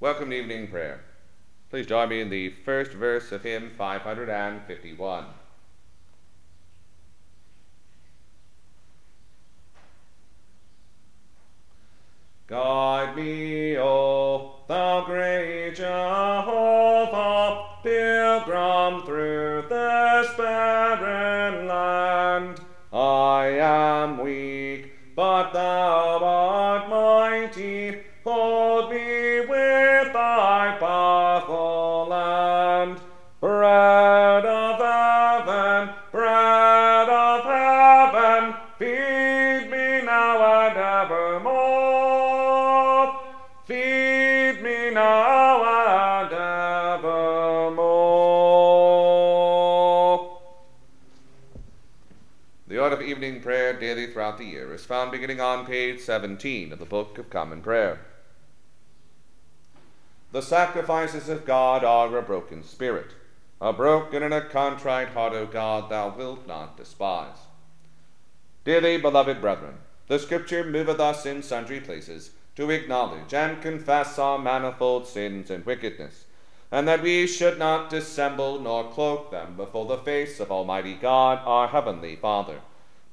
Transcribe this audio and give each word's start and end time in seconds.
Welcome 0.00 0.30
to 0.30 0.36
evening 0.36 0.68
prayer. 0.68 1.02
Please 1.68 1.84
join 1.84 2.08
me 2.08 2.22
in 2.22 2.30
the 2.30 2.48
first 2.64 2.92
verse 2.92 3.32
of 3.32 3.42
hymn 3.42 3.72
551. 3.76 5.26
Guide 12.46 13.14
me, 13.14 13.76
O 13.76 14.60
thou 14.66 15.04
great 15.04 15.74
feed 38.90 39.70
me 39.70 40.02
now 40.02 40.68
and 40.68 40.76
evermore. 41.06 41.60
Feed 43.66 44.62
me 44.62 44.90
now 44.90 45.64
and 46.24 46.32
evermore. 46.32 47.28
The 52.66 52.78
order 52.78 52.96
of 52.96 53.02
evening 53.02 53.40
prayer 53.40 53.78
daily 53.78 54.08
throughout 54.08 54.38
the 54.38 54.44
year 54.44 54.74
is 54.74 54.84
found 54.84 55.12
beginning 55.12 55.40
on 55.40 55.66
page 55.66 56.00
17 56.00 56.72
of 56.72 56.78
the 56.78 56.84
Book 56.84 57.18
of 57.18 57.30
Common 57.30 57.62
Prayer. 57.62 58.00
The 60.32 60.42
sacrifices 60.42 61.28
of 61.28 61.44
God 61.44 61.84
are 61.84 62.16
a 62.16 62.22
broken 62.22 62.62
spirit. 62.62 63.14
A 63.60 63.72
broken 63.72 64.22
and 64.22 64.32
a 64.32 64.40
contrite 64.40 65.08
heart, 65.08 65.34
O 65.34 65.44
God, 65.46 65.90
thou 65.90 66.16
wilt 66.16 66.46
not 66.46 66.76
despise. 66.76 67.49
Dearly 68.64 68.98
beloved 68.98 69.40
brethren, 69.40 69.78
the 70.06 70.18
Scripture 70.18 70.64
moveth 70.64 71.00
us 71.00 71.24
in 71.24 71.42
sundry 71.42 71.80
places 71.80 72.32
to 72.56 72.70
acknowledge 72.70 73.32
and 73.32 73.62
confess 73.62 74.18
our 74.18 74.38
manifold 74.38 75.06
sins 75.06 75.50
and 75.50 75.64
wickedness, 75.64 76.26
and 76.70 76.86
that 76.86 77.02
we 77.02 77.26
should 77.26 77.58
not 77.58 77.88
dissemble 77.88 78.60
nor 78.60 78.90
cloak 78.90 79.30
them 79.30 79.56
before 79.56 79.86
the 79.86 79.96
face 79.96 80.40
of 80.40 80.52
Almighty 80.52 80.94
God, 80.94 81.40
our 81.46 81.68
heavenly 81.68 82.16
Father, 82.16 82.60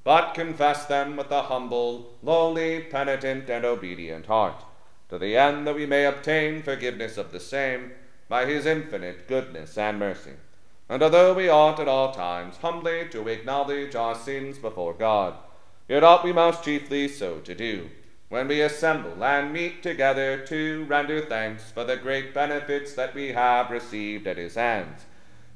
but 0.03 0.33
confess 0.33 0.85
them 0.85 1.15
with 1.15 1.31
a 1.31 1.43
humble, 1.43 2.13
lowly, 2.21 2.81
penitent, 2.81 3.49
and 3.49 3.63
obedient 3.63 4.25
heart 4.25 4.63
to 5.09 5.17
the 5.17 5.37
end 5.37 5.65
that 5.65 5.75
we 5.75 5.85
may 5.85 6.05
obtain 6.05 6.61
forgiveness 6.61 7.17
of 7.17 7.31
the 7.31 7.39
same 7.39 7.91
by 8.27 8.45
his 8.45 8.65
infinite 8.65 9.27
goodness 9.27 9.77
and 9.77 9.97
mercy. 9.97 10.33
And 10.89 11.03
although 11.03 11.33
we 11.33 11.49
ought 11.49 11.79
at 11.79 11.87
all 11.87 12.13
times 12.13 12.57
humbly 12.57 13.07
to 13.09 13.27
acknowledge 13.27 13.95
our 13.95 14.15
sins 14.15 14.57
before 14.57 14.93
God, 14.93 15.35
yet 15.89 16.03
ought 16.03 16.23
we 16.23 16.31
most 16.31 16.63
chiefly 16.63 17.07
so 17.07 17.39
to 17.39 17.53
do, 17.53 17.89
when 18.29 18.47
we 18.47 18.61
assemble 18.61 19.23
and 19.23 19.53
meet 19.53 19.83
together 19.83 20.45
to 20.47 20.85
render 20.85 21.21
thanks 21.21 21.71
for 21.71 21.83
the 21.83 21.97
great 21.97 22.33
benefits 22.33 22.93
that 22.93 23.13
we 23.13 23.33
have 23.33 23.69
received 23.69 24.27
at 24.27 24.37
his 24.37 24.55
hands, 24.55 25.05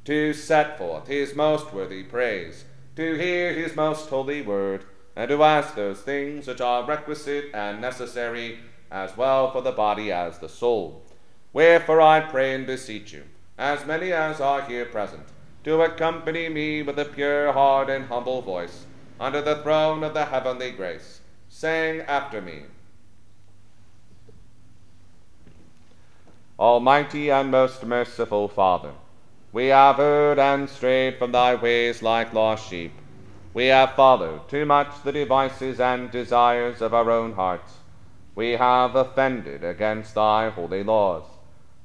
to 0.05 0.33
set 0.33 0.77
forth 0.77 1.07
his 1.07 1.35
most 1.35 1.73
worthy 1.73 2.03
praise, 2.03 2.65
to 2.95 3.15
hear 3.15 3.53
his 3.53 3.75
most 3.75 4.09
holy 4.09 4.41
word, 4.41 4.85
and 5.15 5.29
to 5.29 5.43
ask 5.43 5.75
those 5.75 6.01
things 6.01 6.47
which 6.47 6.61
are 6.61 6.85
requisite 6.85 7.45
and 7.53 7.81
necessary 7.81 8.59
as 8.89 9.15
well 9.15 9.51
for 9.51 9.61
the 9.61 9.71
body 9.71 10.11
as 10.11 10.39
the 10.39 10.49
soul. 10.49 11.03
Wherefore 11.53 12.01
I 12.01 12.21
pray 12.21 12.53
and 12.53 12.65
beseech 12.65 13.13
you, 13.13 13.23
as 13.57 13.85
many 13.85 14.11
as 14.11 14.41
are 14.41 14.61
here 14.61 14.85
present, 14.85 15.25
to 15.63 15.81
accompany 15.81 16.49
me 16.49 16.81
with 16.81 16.97
a 16.97 17.05
pure 17.05 17.51
heart 17.53 17.89
and 17.89 18.05
humble 18.05 18.41
voice 18.41 18.85
under 19.19 19.41
the 19.41 19.55
throne 19.57 20.03
of 20.03 20.13
the 20.13 20.25
heavenly 20.25 20.71
grace, 20.71 21.21
saying 21.49 22.01
after 22.01 22.41
me, 22.41 22.63
Almighty 26.59 27.29
and 27.29 27.51
most 27.51 27.85
merciful 27.85 28.47
Father, 28.47 28.93
we 29.51 29.67
have 29.67 29.99
erred 29.99 30.39
and 30.39 30.69
strayed 30.69 31.17
from 31.17 31.31
thy 31.31 31.55
ways 31.55 32.01
like 32.01 32.33
lost 32.33 32.69
sheep. 32.69 32.93
We 33.53 33.67
have 33.67 33.95
followed 33.95 34.47
too 34.47 34.65
much 34.65 35.03
the 35.03 35.11
devices 35.11 35.79
and 35.79 36.09
desires 36.09 36.81
of 36.81 36.93
our 36.93 37.11
own 37.11 37.33
hearts 37.33 37.73
we 38.33 38.51
have 38.51 38.95
offended 38.95 39.63
against 39.63 40.15
thy 40.15 40.49
holy 40.49 40.83
laws. 40.83 41.23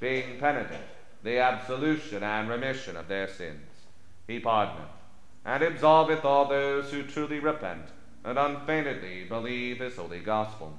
being 0.00 0.38
penitent, 0.38 0.84
the 1.22 1.38
absolution 1.38 2.22
and 2.22 2.48
remission 2.48 2.96
of 2.96 3.08
their 3.08 3.28
sins. 3.28 3.68
He 4.26 4.40
pardoneth 4.40 4.90
and 5.44 5.62
absolveth 5.62 6.24
all 6.24 6.46
those 6.46 6.90
who 6.90 7.02
truly 7.02 7.38
repent 7.38 7.86
and 8.24 8.38
unfeignedly 8.38 9.24
believe 9.24 9.78
his 9.78 9.96
holy 9.96 10.20
gospel. 10.20 10.78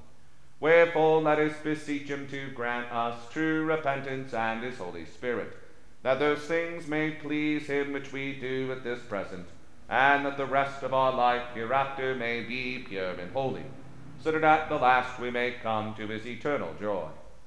Wherefore 0.60 1.22
let 1.22 1.40
us 1.40 1.56
beseech 1.64 2.10
him 2.10 2.28
to 2.30 2.52
grant 2.52 2.92
us 2.92 3.16
true 3.32 3.64
repentance 3.64 4.34
and 4.34 4.64
his 4.64 4.78
Holy 4.78 5.06
Spirit, 5.06 5.56
that 6.04 6.20
those 6.20 6.42
things 6.42 6.88
may 6.88 7.12
please 7.12 7.68
him 7.68 7.94
which 7.94 8.12
we 8.12 8.34
do 8.34 8.72
at 8.72 8.84
this 8.84 9.00
present, 9.02 9.48
and 9.88 10.26
that 10.26 10.36
the 10.36 10.46
rest 10.46 10.84
of 10.84 10.94
our 10.94 11.14
life 11.14 11.44
hereafter 11.54 12.16
may 12.16 12.44
be 12.44 12.80
pure 12.80 13.12
and 13.12 13.32
holy 13.32 13.64
so 14.24 14.32
that 14.32 14.44
at 14.44 14.70
the 14.70 14.76
last 14.76 15.20
we 15.20 15.32
may 15.32 15.52
come 15.52 15.94
to 15.96 16.08
his 16.08 16.26
eternal 16.26 16.74
joy. 16.80 17.08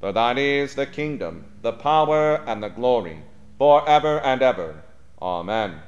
For 0.00 0.12
thine 0.12 0.38
is 0.38 0.74
the 0.74 0.86
kingdom, 0.86 1.44
the 1.60 1.72
power, 1.72 2.36
and 2.46 2.62
the 2.62 2.68
glory, 2.68 3.22
for 3.58 3.86
ever 3.86 4.18
and 4.20 4.40
ever. 4.40 4.82
Amen. 5.20 5.80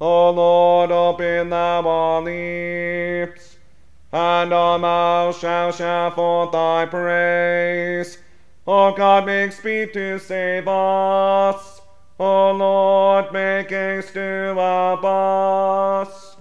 O 0.00 0.30
Lord, 0.30 0.90
open 0.90 1.50
thou 1.50 1.86
our 1.86 2.22
lips, 2.22 3.56
and 4.10 4.52
our 4.52 4.78
mouth 4.78 5.38
shall 5.38 5.72
shout 5.72 6.14
forth 6.14 6.52
thy 6.52 6.86
praise. 6.86 8.16
O 8.66 8.94
God, 8.94 9.26
make 9.26 9.52
speed 9.52 9.92
to 9.92 10.18
save 10.18 10.66
us. 10.66 11.82
O 12.18 12.52
Lord, 12.52 13.32
make 13.32 13.68
haste 13.68 14.14
to 14.14 14.54
help 14.56 15.04
us. 15.04 16.31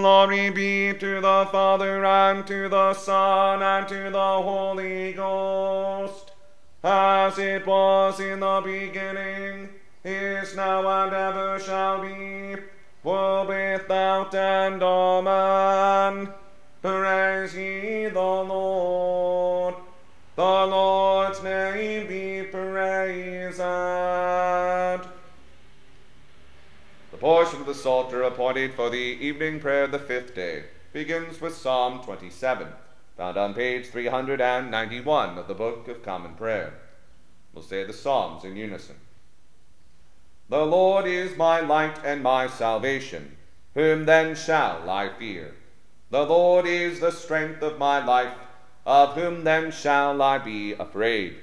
Glory 0.00 0.48
be 0.48 0.94
to 0.94 1.20
the 1.20 1.46
Father, 1.52 2.02
and 2.06 2.46
to 2.46 2.70
the 2.70 2.94
Son, 2.94 3.62
and 3.62 3.86
to 3.86 4.08
the 4.08 4.18
Holy 4.18 5.12
Ghost, 5.12 6.32
as 6.82 7.38
it 7.38 7.66
was 7.66 8.18
in 8.18 8.40
the 8.40 8.62
beginning, 8.64 9.68
is 10.02 10.56
now 10.56 10.88
and 11.04 11.12
ever 11.12 11.60
shall 11.60 12.00
be, 12.00 12.56
world 13.04 13.48
without 13.48 14.34
end. 14.34 14.82
Amen. 14.82 16.32
Praise 16.80 17.54
ye 17.54 18.08
the 18.08 18.18
Lord. 18.18 19.74
The 20.34 20.42
Lord's 20.42 21.42
name 21.42 22.06
be 22.06 22.44
praised. 22.44 23.60
Portion 27.20 27.60
of 27.60 27.66
the 27.66 27.74
Psalter 27.74 28.22
appointed 28.22 28.72
for 28.72 28.88
the 28.88 28.96
evening 28.96 29.60
prayer 29.60 29.84
of 29.84 29.90
the 29.90 29.98
fifth 29.98 30.34
day 30.34 30.64
begins 30.94 31.38
with 31.38 31.54
Psalm 31.54 32.02
27, 32.02 32.66
found 33.14 33.36
on 33.36 33.52
page 33.52 33.88
391 33.88 35.36
of 35.36 35.46
the 35.46 35.52
Book 35.52 35.86
of 35.88 36.02
Common 36.02 36.32
Prayer. 36.32 36.72
We'll 37.52 37.62
say 37.62 37.84
the 37.84 37.92
Psalms 37.92 38.42
in 38.44 38.56
unison. 38.56 38.96
The 40.48 40.64
Lord 40.64 41.04
is 41.04 41.36
my 41.36 41.60
light 41.60 41.98
and 42.02 42.22
my 42.22 42.46
salvation. 42.46 43.36
Whom 43.74 44.06
then 44.06 44.34
shall 44.34 44.88
I 44.88 45.10
fear? 45.10 45.54
The 46.08 46.24
Lord 46.24 46.64
is 46.66 47.00
the 47.00 47.12
strength 47.12 47.60
of 47.60 47.78
my 47.78 48.02
life. 48.02 48.32
Of 48.86 49.12
whom 49.12 49.44
then 49.44 49.72
shall 49.72 50.22
I 50.22 50.38
be 50.38 50.72
afraid? 50.72 51.36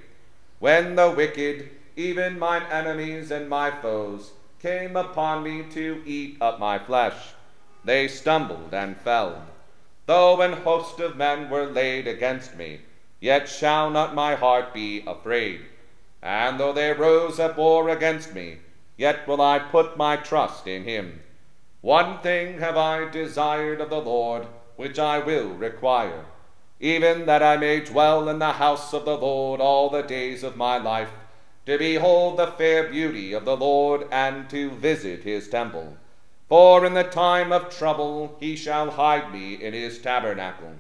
When 0.57 0.95
the 0.95 1.12
wicked, 1.12 1.69
even 1.95 2.39
mine 2.39 2.63
enemies 2.71 3.29
and 3.29 3.47
my 3.47 3.69
foes, 3.69 4.31
came 4.62 4.95
upon 4.95 5.44
me 5.44 5.63
to 5.71 6.01
eat 6.06 6.38
up 6.42 6.59
my 6.59 6.80
flesh, 6.80 7.33
they 7.83 8.07
stumbled 8.07 8.74
and 8.74 8.98
fell. 8.98 9.44
Though 10.06 10.42
an 10.42 10.54
host 10.54 11.00
of 11.00 11.15
men 11.15 11.50
were 11.50 11.65
laid 11.65 12.07
against 12.07 12.56
me, 12.56 12.81
yet 13.19 13.48
shall 13.48 13.89
not 13.89 14.15
my 14.15 14.36
heart 14.36 14.74
be 14.74 15.04
afraid. 15.06 15.62
And 16.21 16.59
though 16.59 16.74
they 16.74 16.94
rose 16.94 17.39
up 17.39 17.57
war 17.57 17.89
against 17.89 18.33
me, 18.33 18.57
yet 18.98 19.27
will 19.27 19.42
I 19.42 19.59
put 19.59 19.98
my 19.98 20.18
trust 20.18 20.68
in 20.68 20.83
him. 20.83 21.21
One 21.81 22.19
thing 22.19 22.60
have 22.60 22.75
I 22.77 23.10
desired 23.10 23.80
of 23.80 23.89
the 23.89 24.01
Lord, 24.01 24.48
which 24.75 24.98
I 24.98 25.19
will 25.19 25.50
require, 25.50 26.25
even 26.80 27.25
that 27.27 27.44
I 27.44 27.57
may 27.57 27.81
dwell 27.81 28.27
in 28.27 28.39
the 28.39 28.53
house 28.53 28.94
of 28.94 29.06
the 29.06 29.18
Lord 29.18 29.62
all 29.62 29.89
the 29.89 30.01
days 30.01 30.44
of 30.44 30.57
my 30.57 30.77
life, 30.77 31.12
to 31.68 31.78
behold 31.78 32.38
the 32.38 32.48
fair 32.48 32.86
beauty 32.86 33.34
of 33.34 33.44
the 33.44 33.58
Lord, 33.58 34.08
and 34.10 34.50
to 34.50 34.72
visit 34.72 35.24
his 35.24 35.50
temple. 35.50 35.98
For 36.48 36.86
in 36.86 36.94
the 36.94 37.04
time 37.04 37.52
of 37.52 37.69
trouble 37.69 38.38
he 38.40 38.56
shall 38.56 38.90
hide 38.90 39.34
me 39.34 39.56
in 39.56 39.74
his 39.74 40.00
tabernacle. 40.00 40.75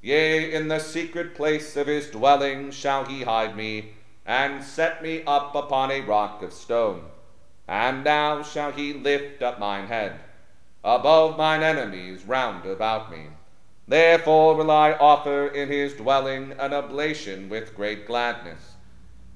Yea, 0.00 0.50
in 0.50 0.68
the 0.68 0.78
secret 0.78 1.34
place 1.34 1.76
of 1.76 1.88
his 1.88 2.08
dwelling 2.08 2.70
shall 2.70 3.04
he 3.04 3.24
hide 3.24 3.54
me, 3.54 3.92
and 4.24 4.64
set 4.64 5.02
me 5.02 5.22
up 5.26 5.54
upon 5.54 5.90
a 5.90 6.00
rock 6.00 6.42
of 6.42 6.54
stone. 6.54 7.04
And 7.68 8.02
now 8.02 8.42
shall 8.42 8.72
he 8.72 8.94
lift 8.94 9.42
up 9.42 9.60
mine 9.60 9.88
head 9.88 10.18
above 10.82 11.36
mine 11.36 11.62
enemies 11.62 12.24
round 12.24 12.64
about 12.64 13.10
me. 13.10 13.26
Therefore 13.86 14.54
will 14.54 14.70
I 14.70 14.92
offer 14.92 15.48
in 15.48 15.68
his 15.68 15.92
dwelling 15.92 16.52
an 16.58 16.72
oblation 16.72 17.50
with 17.50 17.76
great 17.76 18.06
gladness. 18.06 18.73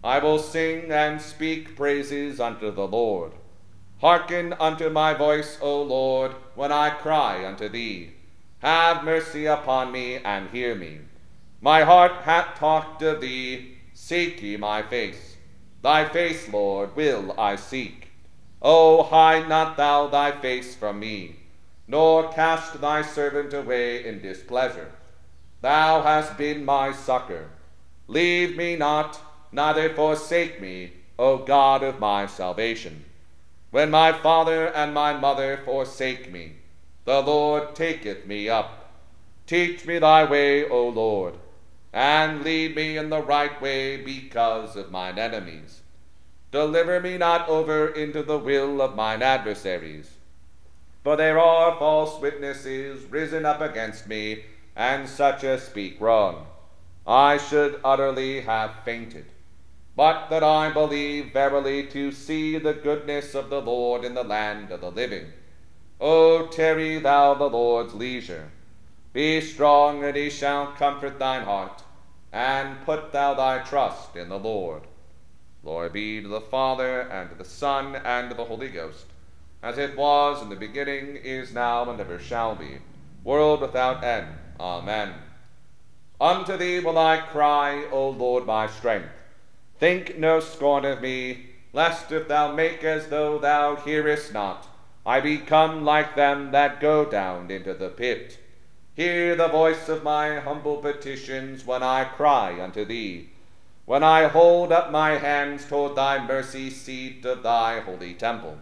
I 0.02 0.18
will 0.20 0.38
sing 0.38 0.90
and 0.90 1.20
speak 1.20 1.76
praises 1.76 2.40
unto 2.40 2.70
the 2.70 2.86
Lord. 2.86 3.32
Hearken 4.00 4.54
unto 4.60 4.90
my 4.90 5.14
voice, 5.14 5.58
O 5.60 5.82
Lord, 5.82 6.32
when 6.54 6.70
I 6.70 6.90
cry 6.90 7.44
unto 7.44 7.68
thee. 7.68 8.12
Have 8.60 9.04
mercy 9.04 9.46
upon 9.46 9.90
me 9.90 10.16
and 10.16 10.50
hear 10.50 10.74
me. 10.74 11.00
My 11.60 11.82
heart 11.82 12.12
hath 12.22 12.58
talked 12.58 13.02
of 13.02 13.20
thee. 13.20 13.78
Seek 13.92 14.40
ye 14.42 14.56
my 14.56 14.82
face. 14.82 15.36
Thy 15.82 16.04
face, 16.04 16.48
Lord, 16.48 16.94
will 16.94 17.34
I 17.38 17.56
seek. 17.56 18.10
O 18.62 19.02
hide 19.02 19.48
not 19.48 19.76
thou 19.76 20.08
thy 20.08 20.32
face 20.32 20.74
from 20.74 20.98
me, 20.98 21.36
nor 21.86 22.32
cast 22.32 22.80
thy 22.80 23.02
servant 23.02 23.54
away 23.54 24.04
in 24.04 24.20
displeasure. 24.20 24.90
Thou 25.60 26.02
hast 26.02 26.36
been 26.36 26.64
my 26.64 26.92
succor. 26.92 27.50
Leave 28.08 28.56
me 28.56 28.74
not, 28.74 29.20
neither 29.52 29.92
forsake 29.94 30.60
me, 30.60 30.92
O 31.18 31.38
God 31.38 31.82
of 31.82 31.98
my 31.98 32.26
salvation. 32.26 33.04
When 33.70 33.90
my 33.90 34.12
father 34.12 34.68
and 34.68 34.94
my 34.94 35.12
mother 35.18 35.60
forsake 35.64 36.32
me, 36.32 36.56
the 37.04 37.20
Lord 37.20 37.74
taketh 37.74 38.26
me 38.26 38.48
up. 38.48 38.92
Teach 39.46 39.86
me 39.86 39.98
thy 39.98 40.24
way, 40.24 40.68
O 40.68 40.88
Lord, 40.88 41.34
and 41.92 42.44
lead 42.44 42.76
me 42.76 42.96
in 42.96 43.10
the 43.10 43.22
right 43.22 43.60
way 43.62 43.96
because 43.96 44.76
of 44.76 44.90
mine 44.90 45.18
enemies. 45.18 45.80
Deliver 46.50 47.00
me 47.00 47.18
not 47.18 47.48
over 47.48 47.88
into 47.88 48.22
the 48.22 48.38
will 48.38 48.80
of 48.80 48.94
mine 48.94 49.22
adversaries. 49.22 50.10
For 51.02 51.16
there 51.16 51.38
are 51.38 51.78
false 51.78 52.20
witnesses 52.20 53.04
risen 53.04 53.46
up 53.46 53.60
against 53.60 54.06
me, 54.06 54.44
and 54.76 55.08
such 55.08 55.44
as 55.44 55.62
speak 55.62 56.00
wrong. 56.00 56.46
I 57.06 57.38
should 57.38 57.80
utterly 57.82 58.42
have 58.42 58.84
fainted, 58.84 59.26
but 59.98 60.30
that 60.30 60.44
I 60.44 60.70
believe 60.70 61.32
verily 61.32 61.82
to 61.88 62.12
see 62.12 62.56
the 62.56 62.72
goodness 62.72 63.34
of 63.34 63.50
the 63.50 63.60
Lord 63.60 64.04
in 64.04 64.14
the 64.14 64.22
land 64.22 64.70
of 64.70 64.80
the 64.80 64.92
living. 64.92 65.24
O 66.00 66.46
tarry 66.46 67.00
thou 67.00 67.34
the 67.34 67.48
Lord's 67.48 67.94
leisure. 67.94 68.52
Be 69.12 69.40
strong, 69.40 70.04
and 70.04 70.16
he 70.16 70.30
shall 70.30 70.68
comfort 70.68 71.18
thine 71.18 71.42
heart, 71.42 71.82
and 72.32 72.80
put 72.84 73.10
thou 73.10 73.34
thy 73.34 73.58
trust 73.58 74.14
in 74.14 74.28
the 74.28 74.38
Lord. 74.38 74.82
Glory 75.64 75.88
be 75.88 76.22
to 76.22 76.28
the 76.28 76.42
Father, 76.42 77.00
and 77.00 77.30
to 77.30 77.34
the 77.34 77.44
Son, 77.44 77.96
and 77.96 78.30
to 78.30 78.36
the 78.36 78.44
Holy 78.44 78.68
Ghost, 78.68 79.06
as 79.64 79.78
it 79.78 79.96
was 79.96 80.40
in 80.40 80.48
the 80.48 80.54
beginning, 80.54 81.16
is 81.16 81.52
now, 81.52 81.90
and 81.90 81.98
ever 81.98 82.20
shall 82.20 82.54
be, 82.54 82.78
world 83.24 83.60
without 83.60 84.04
end. 84.04 84.28
Amen. 84.60 85.12
Unto 86.20 86.56
thee 86.56 86.78
will 86.78 86.98
I 86.98 87.16
cry, 87.16 87.84
O 87.90 88.10
Lord 88.10 88.46
my 88.46 88.68
strength. 88.68 89.17
Think 89.78 90.18
no 90.18 90.40
scorn 90.40 90.84
of 90.84 91.00
me, 91.00 91.46
lest 91.72 92.10
if 92.12 92.28
thou 92.28 92.52
make 92.52 92.82
as 92.84 93.08
though 93.08 93.38
thou 93.38 93.76
hearest 93.76 94.32
not, 94.32 94.66
I 95.06 95.20
become 95.20 95.84
like 95.84 96.16
them 96.16 96.50
that 96.52 96.80
go 96.80 97.04
down 97.04 97.50
into 97.50 97.74
the 97.74 97.88
pit. 97.88 98.38
Hear 98.94 99.36
the 99.36 99.48
voice 99.48 99.88
of 99.88 100.02
my 100.02 100.40
humble 100.40 100.78
petitions 100.78 101.64
when 101.64 101.82
I 101.82 102.04
cry 102.04 102.60
unto 102.60 102.84
thee 102.84 103.30
when 103.88 104.02
I 104.02 104.28
hold 104.28 104.70
up 104.70 104.92
my 104.92 105.12
hands 105.12 105.64
toward 105.64 105.96
thy 105.96 106.22
mercy 106.22 106.68
seat 106.68 107.24
of 107.24 107.42
thy 107.42 107.80
holy 107.80 108.12
temple. 108.12 108.58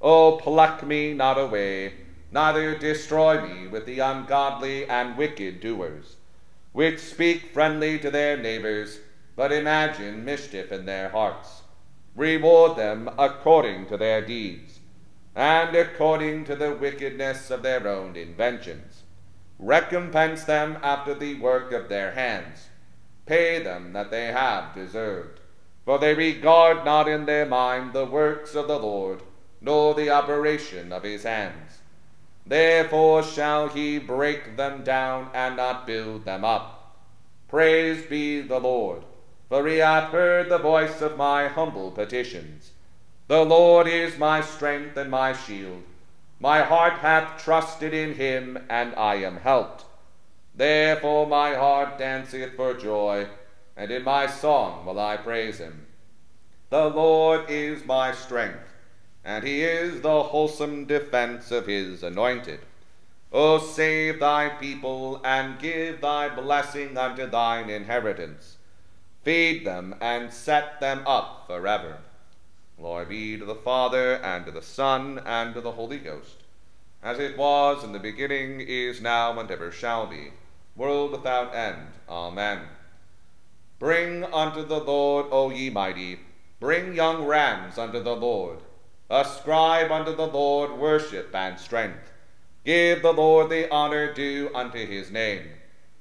O 0.00 0.38
pluck 0.38 0.84
me 0.84 1.14
not 1.14 1.38
away, 1.38 1.92
neither 2.32 2.76
destroy 2.76 3.40
me 3.40 3.68
with 3.68 3.86
the 3.86 4.00
ungodly 4.00 4.84
and 4.86 5.16
wicked 5.16 5.60
doers, 5.60 6.16
which 6.72 6.98
speak 6.98 7.52
friendly 7.52 7.96
to 8.00 8.10
their 8.10 8.36
neighbors, 8.36 8.98
but 9.36 9.52
imagine 9.52 10.24
mischief 10.24 10.72
in 10.72 10.86
their 10.86 11.10
hearts. 11.10 11.62
Reward 12.16 12.76
them 12.76 13.08
according 13.18 13.86
to 13.86 13.96
their 13.96 14.20
deeds, 14.20 14.80
and 15.34 15.76
according 15.76 16.44
to 16.46 16.56
the 16.56 16.72
wickedness 16.72 17.50
of 17.50 17.62
their 17.62 17.86
own 17.86 18.16
inventions. 18.16 19.02
Recompense 19.58 20.44
them 20.44 20.78
after 20.82 21.14
the 21.14 21.34
work 21.34 21.72
of 21.72 21.88
their 21.88 22.12
hands 22.12 22.68
Pay 23.26 23.60
them 23.60 23.92
that 23.92 24.10
they 24.12 24.26
have 24.26 24.72
deserved. 24.72 25.40
For 25.84 25.98
they 25.98 26.14
regard 26.14 26.84
not 26.84 27.08
in 27.08 27.26
their 27.26 27.44
mind 27.44 27.92
the 27.92 28.04
works 28.04 28.54
of 28.54 28.68
the 28.68 28.78
Lord, 28.78 29.22
nor 29.60 29.94
the 29.94 30.10
operation 30.10 30.92
of 30.92 31.02
his 31.02 31.24
hands. 31.24 31.78
Therefore 32.46 33.24
shall 33.24 33.68
he 33.68 33.98
break 33.98 34.56
them 34.56 34.84
down 34.84 35.30
and 35.34 35.56
not 35.56 35.86
build 35.86 36.24
them 36.24 36.44
up. 36.44 36.96
Praise 37.48 38.06
be 38.06 38.40
the 38.40 38.60
Lord, 38.60 39.02
for 39.48 39.66
he 39.66 39.78
hath 39.78 40.10
heard 40.10 40.48
the 40.48 40.58
voice 40.58 41.00
of 41.00 41.16
my 41.16 41.48
humble 41.48 41.90
petitions. 41.90 42.72
The 43.28 43.44
Lord 43.44 43.86
is 43.86 44.18
my 44.18 44.40
strength 44.40 44.96
and 44.96 45.10
my 45.10 45.32
shield. 45.32 45.82
My 46.38 46.62
heart 46.62 46.94
hath 46.94 47.42
trusted 47.42 47.94
in 47.94 48.14
him, 48.14 48.58
and 48.68 48.94
I 48.94 49.16
am 49.16 49.38
helped. 49.38 49.84
Therefore 50.54 51.26
my 51.26 51.54
heart 51.54 51.98
danceth 51.98 52.54
for 52.54 52.74
joy, 52.74 53.26
and 53.76 53.90
in 53.90 54.04
my 54.04 54.26
song 54.26 54.86
will 54.86 54.98
I 54.98 55.16
praise 55.16 55.58
him. 55.58 55.86
The 56.70 56.88
Lord 56.88 57.48
is 57.48 57.84
my 57.84 58.12
strength, 58.12 58.74
and 59.24 59.44
he 59.44 59.62
is 59.62 60.00
the 60.00 60.22
wholesome 60.24 60.84
defense 60.86 61.50
of 61.50 61.66
his 61.66 62.02
anointed. 62.02 62.60
O 63.32 63.58
save 63.58 64.20
thy 64.20 64.48
people, 64.48 65.20
and 65.24 65.58
give 65.58 66.00
thy 66.00 66.28
blessing 66.28 66.96
unto 66.96 67.26
thine 67.26 67.70
inheritance. 67.70 68.55
Feed 69.26 69.66
them, 69.66 69.96
and 70.00 70.32
set 70.32 70.78
them 70.78 71.02
up 71.04 71.48
forever. 71.48 71.98
Glory 72.78 73.06
be 73.06 73.36
to 73.36 73.44
the 73.44 73.56
Father, 73.56 74.14
and 74.22 74.46
to 74.46 74.52
the 74.52 74.62
Son, 74.62 75.20
and 75.26 75.52
to 75.52 75.60
the 75.60 75.72
Holy 75.72 75.98
Ghost, 75.98 76.44
as 77.02 77.18
it 77.18 77.36
was 77.36 77.82
in 77.82 77.90
the 77.90 77.98
beginning, 77.98 78.60
is 78.60 79.00
now, 79.00 79.36
and 79.36 79.50
ever 79.50 79.72
shall 79.72 80.06
be 80.06 80.30
world 80.76 81.10
without 81.10 81.52
end. 81.56 81.88
Amen. 82.08 82.60
Bring 83.80 84.22
unto 84.22 84.64
the 84.64 84.78
Lord, 84.78 85.26
O 85.32 85.50
ye 85.50 85.70
mighty, 85.70 86.20
Bring 86.60 86.94
young 86.94 87.24
rams 87.24 87.78
unto 87.78 88.00
the 88.00 88.14
Lord. 88.14 88.60
Ascribe 89.10 89.90
unto 89.90 90.14
the 90.14 90.28
Lord 90.28 90.78
worship 90.78 91.34
and 91.34 91.58
strength. 91.58 92.12
Give 92.64 93.02
the 93.02 93.12
Lord 93.12 93.50
the 93.50 93.68
honor 93.72 94.14
due 94.14 94.52
unto 94.54 94.86
his 94.86 95.10
name. 95.10 95.48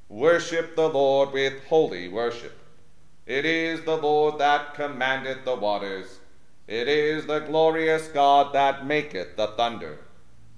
Worship 0.09 0.75
the 0.75 0.89
Lord 0.89 1.31
with 1.31 1.63
holy 1.65 2.07
worship. 2.07 2.59
It 3.25 3.45
is 3.45 3.81
the 3.81 3.97
Lord 3.97 4.37
that 4.39 4.75
commandeth 4.75 5.45
the 5.45 5.55
waters. 5.55 6.19
It 6.67 6.87
is 6.87 7.25
the 7.25 7.39
glorious 7.39 8.07
God 8.07 8.53
that 8.53 8.85
maketh 8.85 9.35
the 9.35 9.47
thunder. 9.47 9.99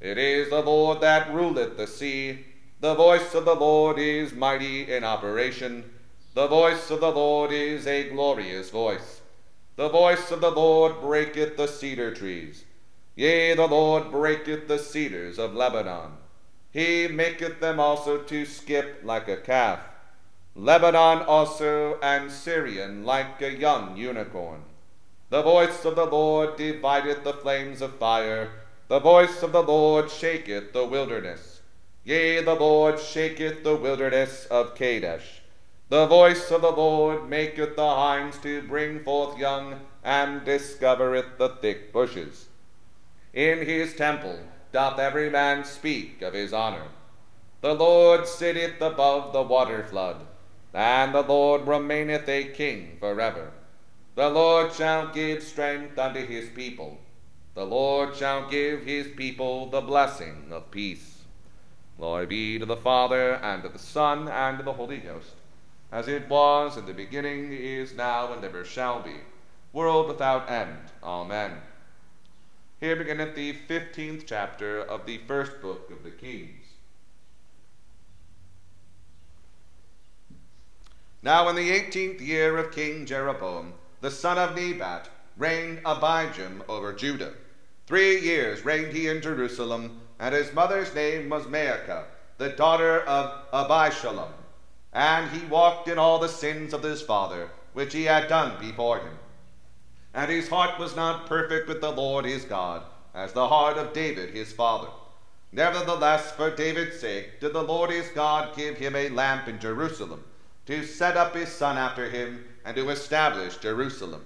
It 0.01 0.17
is 0.17 0.50
the 0.50 0.62
Lord 0.62 1.01
that 1.01 1.33
ruleth 1.33 1.77
the 1.77 1.88
sea. 1.88 2.45
The 2.81 2.93
voice 2.93 3.33
of 3.33 3.45
the 3.45 3.55
Lord 3.55 3.97
is 3.97 4.33
mighty 4.33 4.91
in 4.91 5.03
operation. 5.03 5.91
The 6.33 6.47
voice 6.47 6.91
of 6.91 7.00
the 7.00 7.12
Lord 7.12 7.51
is 7.51 7.88
a 7.88 8.09
glorious 8.09 8.69
voice. 8.69 9.21
The 9.77 9.89
voice 9.89 10.29
of 10.31 10.41
the 10.41 10.51
Lord 10.51 11.00
breaketh 11.00 11.55
the 11.55 11.67
cedar 11.67 12.13
trees. 12.13 12.65
Yea, 13.15 13.55
the 13.55 13.67
Lord 13.67 14.12
breaketh 14.12 14.67
the 14.67 14.77
cedars 14.77 15.39
of 15.39 15.55
Lebanon. 15.55 16.12
He 16.71 17.07
maketh 17.07 17.59
them 17.59 17.79
also 17.79 18.19
to 18.24 18.45
skip 18.45 19.01
like 19.03 19.27
a 19.27 19.38
calf. 19.38 19.79
Lebanon 20.59 21.21
also 21.21 21.99
and 22.01 22.31
Sirion 22.31 23.05
like 23.05 23.39
a 23.43 23.55
young 23.55 23.95
unicorn. 23.95 24.63
The 25.29 25.43
voice 25.43 25.85
of 25.85 25.95
the 25.95 26.05
Lord 26.05 26.57
divideth 26.57 27.23
the 27.23 27.33
flames 27.33 27.79
of 27.79 27.99
fire. 27.99 28.49
The 28.87 28.99
voice 28.99 29.43
of 29.43 29.51
the 29.51 29.61
Lord 29.61 30.09
shaketh 30.09 30.73
the 30.73 30.83
wilderness. 30.83 31.61
Yea, 32.03 32.41
the 32.41 32.55
Lord 32.55 32.99
shaketh 32.99 33.63
the 33.63 33.75
wilderness 33.75 34.47
of 34.47 34.73
Kadesh. 34.73 35.41
The 35.89 36.07
voice 36.07 36.49
of 36.49 36.61
the 36.61 36.71
Lord 36.71 37.29
maketh 37.29 37.75
the 37.75 37.89
hinds 37.95 38.39
to 38.39 38.63
bring 38.63 39.03
forth 39.03 39.37
young, 39.37 39.81
and 40.03 40.43
discovereth 40.43 41.37
the 41.37 41.49
thick 41.49 41.93
bushes. 41.93 42.47
In 43.31 43.63
his 43.63 43.95
temple 43.95 44.39
doth 44.71 44.97
every 44.97 45.29
man 45.29 45.65
speak 45.65 46.23
of 46.23 46.33
his 46.33 46.51
honor. 46.51 46.87
The 47.61 47.75
Lord 47.75 48.27
sitteth 48.27 48.81
above 48.81 49.33
the 49.33 49.43
water 49.43 49.83
flood, 49.83 50.26
and 50.77 51.12
the 51.12 51.24
Lord 51.24 51.65
remaineth 51.65 52.29
a 52.29 52.43
king 52.43 52.98
forever. 53.00 53.50
The 54.13 54.29
Lord 54.29 54.72
shall 54.72 55.07
give 55.07 55.41
strength 55.41 55.98
unto 55.98 56.24
his 56.24 56.50
people. 56.50 57.00
The 57.55 57.65
Lord 57.65 58.15
shall 58.15 58.48
give 58.48 58.84
his 58.84 59.07
people 59.07 59.72
the 59.72 59.81
blessing 59.81 60.50
of 60.51 60.69
peace. 60.69 61.24
Glory 61.98 62.27
be 62.27 62.60
to 62.60 62.65
the 62.67 62.77
Father, 62.77 63.34
and 63.34 63.63
to 63.63 63.69
the 63.69 63.79
Son, 63.79 64.27
and 64.27 64.60
to 64.60 64.63
the 64.63 64.74
Holy 64.74 64.98
Ghost, 64.98 65.31
as 65.91 66.07
it 66.07 66.29
was 66.29 66.77
in 66.77 66.86
the 66.86 66.93
beginning, 66.93 67.51
is 67.53 67.96
now, 67.96 68.31
and 68.31 68.43
ever 68.46 68.63
shall 68.63 69.01
be, 69.01 69.15
world 69.74 70.07
without 70.07 70.48
end. 70.48 70.77
Amen. 71.01 71.53
Here 72.79 72.96
beginneth 72.96 73.34
the 73.34 73.53
fifteenth 73.53 74.25
chapter 74.27 74.79
of 74.79 75.07
the 75.07 75.17
first 75.27 75.60
book 75.60 75.89
of 75.89 76.03
the 76.03 76.12
Kings. 76.12 76.56
Now 81.27 81.50
in 81.50 81.57
the 81.57 81.72
eighteenth 81.72 82.22
year 82.22 82.57
of 82.57 82.72
King 82.72 83.05
Jeroboam, 83.05 83.74
the 84.00 84.10
son 84.10 84.38
of 84.38 84.55
Nebat, 84.55 85.10
reigned 85.36 85.84
Abijam 85.84 86.62
over 86.69 86.93
Judah. 86.93 87.34
Three 87.86 88.22
years 88.22 88.63
reigned 88.63 88.93
he 88.93 89.10
in 89.10 89.22
Jerusalem, 89.22 90.00
and 90.19 90.34
his 90.34 90.53
mother's 90.53 90.96
name 90.96 91.27
was 91.27 91.43
Maacah, 91.43 92.05
the 92.38 92.51
daughter 92.51 93.01
of 93.01 93.51
Abishalom. 93.51 94.31
And 94.93 95.29
he 95.31 95.46
walked 95.48 95.89
in 95.89 96.00
all 96.00 96.17
the 96.17 96.29
sins 96.29 96.74
of 96.74 96.81
his 96.81 97.01
father, 97.01 97.50
which 97.74 97.91
he 97.91 98.05
had 98.05 98.29
done 98.29 98.57
before 98.57 99.00
him. 99.00 99.19
And 100.13 100.31
his 100.31 100.48
heart 100.48 100.79
was 100.79 100.96
not 100.96 101.27
perfect 101.27 101.67
with 101.67 101.81
the 101.81 101.91
Lord 101.91 102.24
his 102.24 102.46
God, 102.46 102.84
as 103.13 103.34
the 103.34 103.50
heart 103.50 103.75
of 103.75 103.91
David 103.91 104.34
his 104.34 104.53
father. 104.53 104.88
Nevertheless, 105.51 106.31
for 106.31 106.55
David's 106.55 107.01
sake, 107.01 107.41
did 107.41 107.51
the 107.51 107.63
Lord 107.63 107.89
his 107.89 108.07
God 108.12 108.55
give 108.55 108.77
him 108.77 108.96
a 108.96 109.10
lamp 109.10 109.50
in 109.50 109.60
Jerusalem, 109.60 110.24
to 110.67 110.86
set 110.86 111.17
up 111.17 111.33
his 111.33 111.50
son 111.50 111.77
after 111.77 112.09
him, 112.09 112.45
and 112.63 112.75
to 112.75 112.89
establish 112.89 113.57
Jerusalem. 113.57 114.25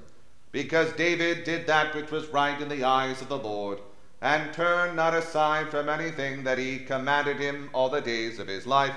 Because 0.51 0.91
David 0.93 1.43
did 1.43 1.67
that 1.67 1.95
which 1.95 2.11
was 2.11 2.27
right 2.27 2.59
in 2.59 2.67
the 2.67 2.83
eyes 2.83 3.21
of 3.21 3.29
the 3.29 3.37
Lord, 3.37 3.79
and 4.21 4.53
turned 4.53 4.95
not 4.95 5.13
aside 5.13 5.69
from 5.69 5.87
anything 5.87 6.43
that 6.43 6.57
he 6.57 6.79
commanded 6.79 7.37
him 7.37 7.69
all 7.73 7.89
the 7.89 8.01
days 8.01 8.39
of 8.39 8.47
his 8.47 8.67
life, 8.67 8.95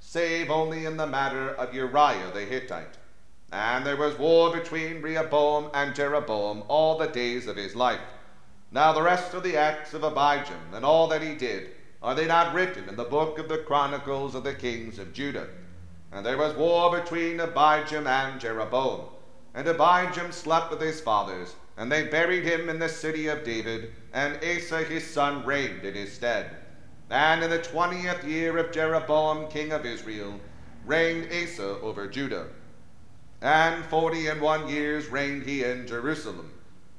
save 0.00 0.50
only 0.50 0.84
in 0.84 0.96
the 0.96 1.06
matter 1.06 1.50
of 1.50 1.74
Uriah 1.74 2.30
the 2.32 2.44
Hittite. 2.44 2.96
And 3.52 3.84
there 3.84 3.96
was 3.96 4.18
war 4.18 4.52
between 4.52 5.02
Rehoboam 5.02 5.70
and 5.74 5.94
Jeroboam 5.94 6.62
all 6.68 6.96
the 6.96 7.06
days 7.06 7.46
of 7.46 7.56
his 7.56 7.76
life. 7.76 8.00
Now 8.70 8.92
the 8.92 9.02
rest 9.02 9.34
of 9.34 9.42
the 9.42 9.56
acts 9.56 9.94
of 9.94 10.02
Abijam, 10.02 10.72
and 10.72 10.84
all 10.84 11.08
that 11.08 11.22
he 11.22 11.34
did, 11.34 11.70
are 12.02 12.14
they 12.14 12.26
not 12.26 12.54
written 12.54 12.88
in 12.88 12.96
the 12.96 13.04
book 13.04 13.38
of 13.38 13.48
the 13.48 13.58
Chronicles 13.58 14.34
of 14.34 14.44
the 14.44 14.54
kings 14.54 14.98
of 14.98 15.12
Judah? 15.12 15.48
And 16.14 16.24
there 16.24 16.38
was 16.38 16.54
war 16.54 16.96
between 16.96 17.38
Abijam 17.38 18.06
and 18.06 18.40
Jeroboam. 18.40 19.08
And 19.52 19.66
Abijam 19.66 20.32
slept 20.32 20.70
with 20.70 20.80
his 20.80 21.00
fathers, 21.00 21.56
and 21.76 21.90
they 21.90 22.04
buried 22.04 22.44
him 22.44 22.68
in 22.68 22.78
the 22.78 22.88
city 22.88 23.26
of 23.26 23.42
David, 23.42 23.90
and 24.12 24.36
Asa 24.36 24.84
his 24.84 25.04
son 25.04 25.44
reigned 25.44 25.84
in 25.84 25.94
his 25.94 26.12
stead. 26.12 26.50
And 27.10 27.42
in 27.42 27.50
the 27.50 27.58
twentieth 27.58 28.22
year 28.22 28.56
of 28.58 28.70
Jeroboam 28.70 29.48
king 29.48 29.72
of 29.72 29.84
Israel 29.84 30.38
reigned 30.86 31.32
Asa 31.32 31.80
over 31.80 32.06
Judah. 32.06 32.46
And 33.42 33.84
forty 33.84 34.28
and 34.28 34.40
one 34.40 34.68
years 34.68 35.08
reigned 35.08 35.42
he 35.42 35.64
in 35.64 35.84
Jerusalem. 35.84 36.52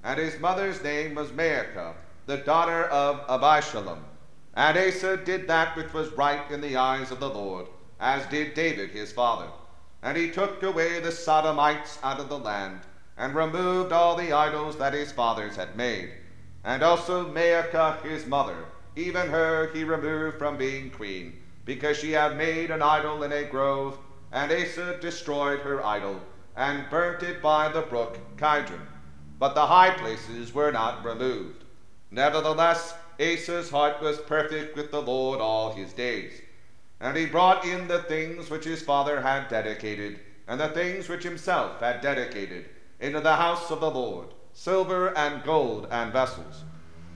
And 0.03 0.19
his 0.19 0.41
mother's 0.41 0.83
name 0.83 1.15
was 1.15 1.31
Maacah, 1.31 1.93
the 2.25 2.37
daughter 2.37 2.83
of 2.83 3.25
Abishalom. 3.27 3.99
And 4.55 4.77
Asa 4.77 5.15
did 5.15 5.47
that 5.47 5.77
which 5.77 5.93
was 5.93 6.11
right 6.17 6.51
in 6.51 6.59
the 6.59 6.75
eyes 6.75 7.11
of 7.11 7.21
the 7.21 7.29
Lord 7.29 7.67
as 7.99 8.25
did 8.27 8.53
David 8.53 8.91
his 8.91 9.11
father. 9.11 9.47
And 10.01 10.17
he 10.17 10.29
took 10.29 10.61
away 10.61 10.99
the 10.99 11.11
Sodomites 11.11 11.97
out 12.03 12.19
of 12.19 12.29
the 12.29 12.37
land, 12.37 12.81
and 13.17 13.33
removed 13.33 13.91
all 13.91 14.15
the 14.15 14.33
idols 14.33 14.77
that 14.77 14.93
his 14.93 15.11
fathers 15.11 15.55
had 15.55 15.75
made. 15.75 16.11
And 16.63 16.83
also 16.83 17.31
Maacah 17.31 18.01
his 18.03 18.25
mother, 18.25 18.65
even 18.95 19.29
her 19.29 19.71
he 19.73 19.83
removed 19.83 20.37
from 20.37 20.57
being 20.57 20.89
queen, 20.89 21.41
because 21.63 21.97
she 21.97 22.11
had 22.11 22.37
made 22.37 22.71
an 22.71 22.81
idol 22.81 23.23
in 23.23 23.31
a 23.31 23.43
grove, 23.43 23.97
and 24.31 24.51
Asa 24.51 24.97
destroyed 24.99 25.61
her 25.61 25.83
idol, 25.85 26.19
and 26.55 26.89
burnt 26.89 27.23
it 27.23 27.41
by 27.41 27.69
the 27.69 27.81
brook 27.81 28.19
Kidron. 28.37 28.87
But 29.39 29.55
the 29.55 29.65
high 29.65 29.91
places 29.91 30.53
were 30.53 30.71
not 30.71 31.03
removed. 31.05 31.63
Nevertheless, 32.11 32.93
Asa's 33.19 33.69
heart 33.69 34.01
was 34.01 34.19
perfect 34.19 34.75
with 34.75 34.91
the 34.91 35.01
Lord 35.01 35.41
all 35.41 35.73
his 35.73 35.93
days. 35.93 36.41
And 36.99 37.17
he 37.17 37.25
brought 37.25 37.65
in 37.65 37.87
the 37.87 38.03
things 38.03 38.49
which 38.49 38.63
his 38.63 38.81
father 38.81 39.21
had 39.21 39.49
dedicated, 39.49 40.19
and 40.47 40.59
the 40.59 40.69
things 40.69 41.09
which 41.09 41.23
himself 41.23 41.79
had 41.79 42.01
dedicated, 42.01 42.69
into 42.99 43.19
the 43.19 43.35
house 43.35 43.69
of 43.69 43.81
the 43.81 43.91
Lord, 43.91 44.29
silver 44.53 45.15
and 45.17 45.43
gold 45.43 45.87
and 45.91 46.13
vessels. 46.13 46.63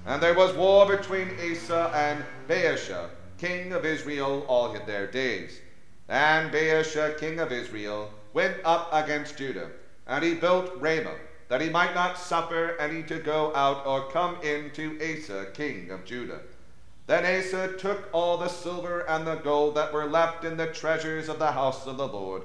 And 0.05 0.21
there 0.21 0.33
was 0.33 0.53
war 0.53 0.85
between 0.85 1.29
Asa 1.39 1.91
and 1.93 2.25
Baasha, 2.47 3.09
king 3.37 3.71
of 3.71 3.85
Israel, 3.85 4.45
all 4.47 4.73
their 4.73 5.07
days. 5.07 5.61
And 6.09 6.51
Baasha, 6.51 7.17
king 7.17 7.39
of 7.39 7.51
Israel, 7.51 8.11
went 8.33 8.57
up 8.65 8.89
against 8.91 9.37
Judah, 9.37 9.69
and 10.07 10.23
he 10.23 10.33
built 10.33 10.71
Ramah, 10.77 11.15
that 11.47 11.61
he 11.61 11.69
might 11.69 11.95
not 11.95 12.17
suffer 12.17 12.75
any 12.79 13.03
to 13.03 13.19
go 13.19 13.55
out 13.55 13.85
or 13.85 14.09
come 14.11 14.37
in 14.43 14.71
to 14.71 14.97
Asa, 15.01 15.47
king 15.53 15.89
of 15.91 16.05
Judah. 16.05 16.41
Then 17.09 17.25
Asa 17.25 17.75
took 17.79 18.07
all 18.13 18.37
the 18.37 18.49
silver 18.49 18.99
and 18.99 19.25
the 19.25 19.37
gold 19.37 19.73
that 19.73 19.91
were 19.91 20.05
left 20.05 20.45
in 20.45 20.57
the 20.57 20.67
treasures 20.67 21.27
of 21.27 21.39
the 21.39 21.53
house 21.53 21.87
of 21.87 21.97
the 21.97 22.07
Lord, 22.07 22.43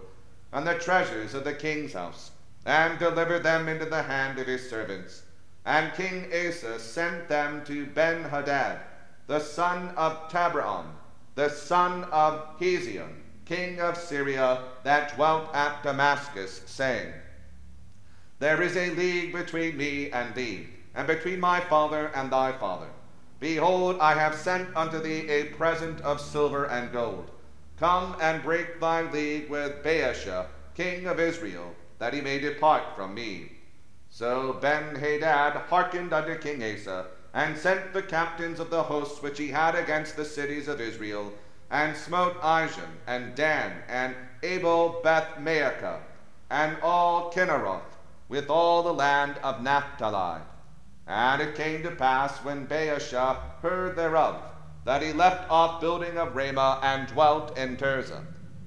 and 0.54 0.66
the 0.66 0.78
treasures 0.78 1.34
of 1.34 1.44
the 1.44 1.52
king's 1.52 1.92
house, 1.92 2.30
and 2.64 2.98
delivered 2.98 3.42
them 3.42 3.68
into 3.68 3.84
the 3.84 4.04
hand 4.04 4.38
of 4.38 4.46
his 4.46 4.70
servants. 4.70 5.24
And 5.66 5.92
King 5.92 6.32
Asa 6.32 6.78
sent 6.78 7.28
them 7.28 7.62
to 7.66 7.84
Ben-Hadad, 7.84 8.80
the 9.26 9.38
son 9.38 9.90
of 9.98 10.30
Tabrimon, 10.30 10.86
the 11.34 11.50
son 11.50 12.04
of 12.04 12.58
Hezion, 12.58 13.20
king 13.44 13.82
of 13.82 13.98
Syria, 13.98 14.62
that 14.82 15.14
dwelt 15.14 15.54
at 15.54 15.82
Damascus, 15.82 16.62
saying, 16.64 17.12
There 18.38 18.62
is 18.62 18.78
a 18.78 18.94
league 18.94 19.34
between 19.34 19.76
me 19.76 20.10
and 20.10 20.34
thee, 20.34 20.68
and 20.94 21.06
between 21.06 21.38
my 21.38 21.60
father 21.60 22.10
and 22.14 22.32
thy 22.32 22.52
father. 22.52 22.88
Behold, 23.40 23.98
I 24.00 24.14
have 24.14 24.34
sent 24.34 24.74
unto 24.76 25.00
thee 25.00 25.28
a 25.28 25.44
present 25.44 26.00
of 26.00 26.20
silver 26.20 26.64
and 26.64 26.92
gold. 26.92 27.30
Come 27.78 28.16
and 28.20 28.42
break 28.42 28.80
thy 28.80 29.02
league 29.10 29.50
with 29.50 29.82
Baasha, 29.82 30.46
king 30.74 31.06
of 31.06 31.18
Israel, 31.18 31.74
that 31.98 32.14
he 32.14 32.20
may 32.20 32.38
depart 32.38 32.82
from 32.96 33.14
me. 33.14 33.52
So 34.08 34.52
Ben-Hadad 34.60 35.54
hearkened 35.68 36.12
unto 36.12 36.38
King 36.38 36.62
Asa, 36.62 37.06
and 37.32 37.58
sent 37.58 37.92
the 37.92 38.02
captains 38.02 38.60
of 38.60 38.70
the 38.70 38.84
hosts 38.84 39.20
which 39.20 39.38
he 39.38 39.48
had 39.48 39.74
against 39.74 40.16
the 40.16 40.24
cities 40.24 40.68
of 40.68 40.80
Israel, 40.80 41.32
and 41.70 41.96
smote 41.96 42.40
Ijon, 42.40 42.98
and 43.08 43.34
Dan, 43.34 43.82
and 43.88 44.14
Abel 44.44 45.00
Beth 45.02 45.36
and 46.50 46.76
all 46.80 47.32
Kinneroth, 47.32 47.96
with 48.28 48.48
all 48.48 48.84
the 48.84 48.94
land 48.94 49.36
of 49.42 49.62
Naphtali. 49.62 50.40
And 51.06 51.42
it 51.42 51.54
came 51.54 51.82
to 51.82 51.90
pass 51.90 52.38
when 52.44 52.66
Baasha 52.66 53.36
heard 53.60 53.96
thereof, 53.96 54.42
that 54.84 55.02
he 55.02 55.12
left 55.12 55.50
off 55.50 55.80
building 55.80 56.16
of 56.16 56.34
Ramah 56.34 56.80
and 56.82 57.06
dwelt 57.08 57.56
in 57.58 57.76
Tirzah. 57.76 58.22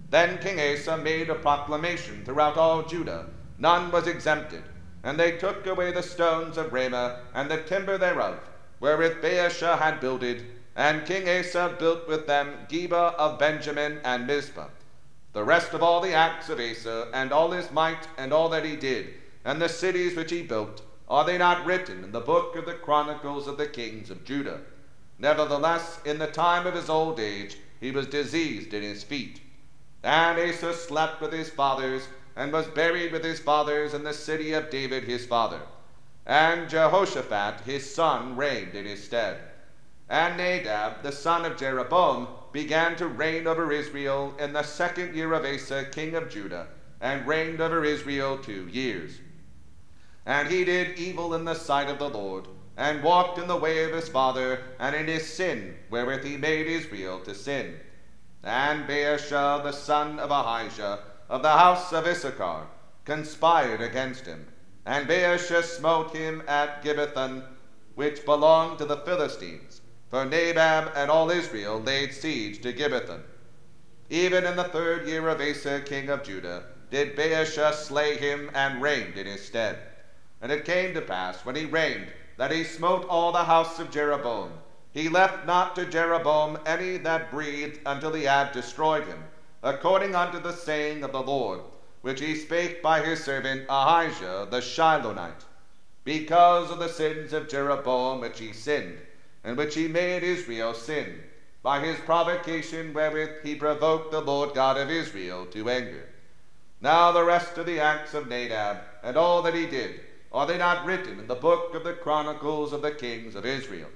Then 0.09 0.37
King 0.37 0.59
Asa 0.59 0.97
made 0.97 1.29
a 1.29 1.35
proclamation 1.35 2.23
throughout 2.23 2.57
all 2.57 2.83
Judah, 2.83 3.25
none 3.57 3.91
was 3.91 4.07
exempted, 4.07 4.63
and 5.03 5.19
they 5.19 5.33
took 5.33 5.65
away 5.65 5.91
the 5.91 6.03
stones 6.03 6.57
of 6.57 6.71
Ramah 6.71 7.19
and 7.33 7.49
the 7.49 7.63
timber 7.63 7.97
thereof, 7.97 8.39
wherewith 8.79 9.21
Baasha 9.21 9.77
had 9.77 9.99
builded, 9.99 10.45
and 10.75 11.05
King 11.05 11.27
Asa 11.27 11.75
built 11.79 12.07
with 12.07 12.27
them 12.27 12.67
Geba 12.69 13.15
of 13.15 13.39
Benjamin 13.39 13.99
and 14.03 14.27
Mizpah. 14.27 14.67
The 15.33 15.43
rest 15.43 15.73
of 15.73 15.83
all 15.83 16.01
the 16.01 16.13
acts 16.13 16.49
of 16.49 16.59
Asa, 16.59 17.09
and 17.13 17.31
all 17.31 17.51
his 17.51 17.71
might, 17.71 18.07
and 18.17 18.31
all 18.31 18.49
that 18.49 18.63
he 18.63 18.75
did, 18.75 19.13
and 19.43 19.61
the 19.61 19.69
cities 19.69 20.15
which 20.15 20.31
he 20.31 20.43
built, 20.43 20.81
are 21.07 21.23
they 21.23 21.37
not 21.37 21.65
written 21.65 22.03
in 22.03 22.11
the 22.11 22.19
book 22.19 22.55
of 22.55 22.65
the 22.65 22.73
Chronicles 22.73 23.47
of 23.47 23.57
the 23.57 23.67
kings 23.67 24.09
of 24.09 24.25
Judah? 24.25 24.59
Nevertheless, 25.17 25.99
in 26.05 26.19
the 26.19 26.27
time 26.27 26.67
of 26.67 26.75
his 26.75 26.89
old 26.89 27.19
age, 27.19 27.57
he 27.79 27.91
was 27.91 28.07
diseased 28.07 28.73
in 28.73 28.83
his 28.83 29.03
feet. 29.03 29.41
And 30.03 30.37
Asa 30.37 30.73
slept 30.73 31.21
with 31.21 31.31
his 31.31 31.49
fathers, 31.49 32.07
and 32.35 32.51
was 32.53 32.67
buried 32.67 33.11
with 33.11 33.23
his 33.23 33.39
fathers 33.39 33.93
in 33.93 34.03
the 34.03 34.13
city 34.13 34.53
of 34.53 34.69
David 34.69 35.05
his 35.05 35.25
father. 35.25 35.61
And 36.25 36.69
Jehoshaphat 36.69 37.61
his 37.61 37.93
son 37.93 38.35
reigned 38.35 38.75
in 38.75 38.85
his 38.85 39.03
stead. 39.03 39.39
And 40.09 40.37
Nadab 40.37 41.03
the 41.03 41.11
son 41.11 41.45
of 41.45 41.57
Jeroboam 41.57 42.27
began 42.51 42.95
to 42.97 43.07
reign 43.07 43.47
over 43.47 43.71
Israel 43.71 44.35
in 44.39 44.53
the 44.53 44.63
second 44.63 45.15
year 45.15 45.33
of 45.33 45.45
Asa 45.45 45.85
king 45.85 46.15
of 46.15 46.29
Judah, 46.29 46.67
and 46.99 47.25
reigned 47.25 47.61
over 47.61 47.83
Israel 47.83 48.37
two 48.37 48.67
years. 48.67 49.19
And 50.27 50.49
he 50.49 50.65
did 50.65 50.99
evil 50.99 51.33
in 51.35 51.45
the 51.45 51.53
sight 51.53 51.87
of 51.87 51.99
the 51.99 52.09
Lord, 52.09 52.49
and 52.75 53.01
walked 53.01 53.39
in 53.39 53.47
the 53.47 53.55
way 53.55 53.85
of 53.85 53.93
his 53.93 54.09
father, 54.09 54.61
and 54.77 54.93
in 54.93 55.07
his 55.07 55.25
sin, 55.25 55.77
wherewith 55.89 56.25
he 56.25 56.35
made 56.35 56.67
Israel 56.67 57.21
to 57.21 57.33
sin. 57.33 57.79
And 58.43 58.85
Baasha 58.85 59.63
the 59.63 59.71
son 59.71 60.19
of 60.19 60.29
Ahijah, 60.29 60.99
of 61.29 61.43
the 61.43 61.57
house 61.57 61.93
of 61.93 62.05
Issachar, 62.05 62.67
conspired 63.05 63.79
against 63.79 64.25
him. 64.25 64.45
And 64.85 65.07
Baasha 65.07 65.63
smote 65.63 66.13
him 66.13 66.43
at 66.45 66.83
Gibbethon, 66.83 67.43
which 67.95 68.25
belonged 68.25 68.79
to 68.79 68.85
the 68.85 68.97
Philistines. 68.97 69.79
For 70.09 70.25
Nadab 70.25 70.91
and 70.93 71.09
all 71.09 71.31
Israel 71.31 71.79
laid 71.79 72.13
siege 72.13 72.61
to 72.63 72.73
Gibbethon. 72.73 73.23
Even 74.09 74.45
in 74.45 74.57
the 74.57 74.65
third 74.65 75.07
year 75.07 75.29
of 75.29 75.39
Asa 75.39 75.79
king 75.85 76.09
of 76.09 76.23
Judah, 76.23 76.63
did 76.91 77.15
Baasha 77.15 77.73
slay 77.73 78.17
him 78.17 78.51
and 78.53 78.81
reigned 78.81 79.15
in 79.15 79.25
his 79.25 79.45
stead. 79.45 79.79
And 80.41 80.51
it 80.51 80.65
came 80.65 80.93
to 80.93 81.01
pass, 81.01 81.43
when 81.45 81.55
he 81.55 81.65
reigned, 81.65 82.13
that 82.37 82.51
he 82.51 82.63
smote 82.63 83.07
all 83.09 83.31
the 83.31 83.45
house 83.45 83.79
of 83.79 83.89
Jeroboam. 83.89 84.51
He 84.91 85.09
left 85.09 85.45
not 85.45 85.75
to 85.75 85.85
Jeroboam 85.85 86.59
any 86.65 86.97
that 86.97 87.31
breathed 87.31 87.79
until 87.85 88.13
he 88.13 88.23
had 88.23 88.51
destroyed 88.51 89.05
him, 89.07 89.23
according 89.63 90.15
unto 90.15 90.39
the 90.39 90.53
saying 90.53 91.03
of 91.03 91.11
the 91.11 91.21
Lord, 91.21 91.61
which 92.01 92.19
he 92.19 92.35
spake 92.35 92.81
by 92.81 93.01
his 93.01 93.23
servant 93.23 93.65
Ahijah 93.69 94.47
the 94.49 94.61
Shilonite, 94.61 95.45
because 96.03 96.71
of 96.71 96.79
the 96.79 96.87
sins 96.87 97.33
of 97.33 97.49
Jeroboam 97.49 98.21
which 98.21 98.39
he 98.39 98.53
sinned, 98.53 98.99
and 99.43 99.57
which 99.57 99.75
he 99.75 99.87
made 99.87 100.23
Israel 100.23 100.73
sin, 100.73 101.23
by 101.63 101.79
his 101.79 101.99
provocation 101.99 102.93
wherewith 102.93 103.43
he 103.43 103.55
provoked 103.55 104.11
the 104.11 104.21
Lord 104.21 104.53
God 104.53 104.77
of 104.77 104.89
Israel 104.89 105.45
to 105.47 105.69
anger. 105.69 106.07
Now 106.79 107.11
the 107.11 107.23
rest 107.23 107.57
of 107.57 107.65
the 107.65 107.79
acts 107.79 108.13
of 108.13 108.27
Nadab, 108.27 108.77
and 109.03 109.17
all 109.17 109.41
that 109.41 109.55
he 109.55 109.65
did, 109.65 109.99
are 110.31 110.45
they 110.45 110.57
not 110.57 110.85
written 110.85 111.19
in 111.19 111.27
the 111.27 111.35
book 111.35 111.73
of 111.73 111.83
the 111.83 111.93
Chronicles 111.93 112.73
of 112.73 112.81
the 112.81 112.91
kings 112.91 113.35
of 113.35 113.45
Israel? 113.45 113.89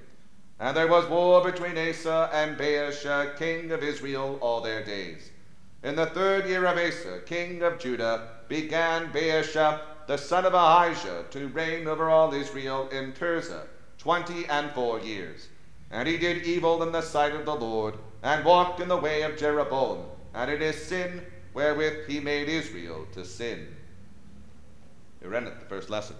And 0.59 0.77
there 0.77 0.87
was 0.87 1.09
war 1.09 1.43
between 1.43 1.77
Asa 1.77 2.29
and 2.31 2.57
Baasha, 2.57 3.35
king 3.37 3.71
of 3.71 3.83
Israel, 3.83 4.37
all 4.41 4.61
their 4.61 4.83
days. 4.83 5.31
In 5.83 5.95
the 5.95 6.05
third 6.05 6.47
year 6.47 6.65
of 6.65 6.77
Asa, 6.77 7.21
king 7.25 7.63
of 7.63 7.79
Judah, 7.79 8.29
began 8.47 9.11
Baasha, 9.11 9.81
the 10.07 10.17
son 10.17 10.45
of 10.45 10.53
Ahijah, 10.53 11.25
to 11.31 11.47
reign 11.47 11.87
over 11.87 12.09
all 12.09 12.33
Israel 12.33 12.87
in 12.89 13.13
Tirzah, 13.13 13.65
twenty 13.97 14.45
and 14.45 14.71
four 14.71 14.99
years. 14.99 15.47
And 15.89 16.07
he 16.07 16.17
did 16.17 16.45
evil 16.45 16.83
in 16.83 16.91
the 16.91 17.01
sight 17.01 17.33
of 17.33 17.45
the 17.45 17.55
Lord, 17.55 17.95
and 18.23 18.45
walked 18.45 18.79
in 18.79 18.87
the 18.87 18.97
way 18.97 19.23
of 19.23 19.37
Jeroboam, 19.37 20.05
and 20.33 20.51
in 20.51 20.61
his 20.61 20.81
sin 20.81 21.25
wherewith 21.53 22.07
he 22.07 22.19
made 22.19 22.47
Israel 22.47 23.05
to 23.13 23.25
sin. 23.25 23.67
Here 25.21 25.35
endeth 25.35 25.59
the 25.59 25.65
first 25.65 25.89
lesson. 25.89 26.15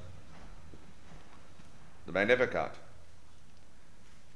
The 2.06 2.12
Magnificat. 2.12 2.72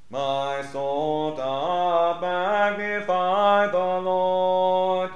My 0.09 0.63
soul 0.71 1.35
doth 1.35 2.21
magnify 2.21 3.67
the 3.67 3.77
Lord, 3.77 5.11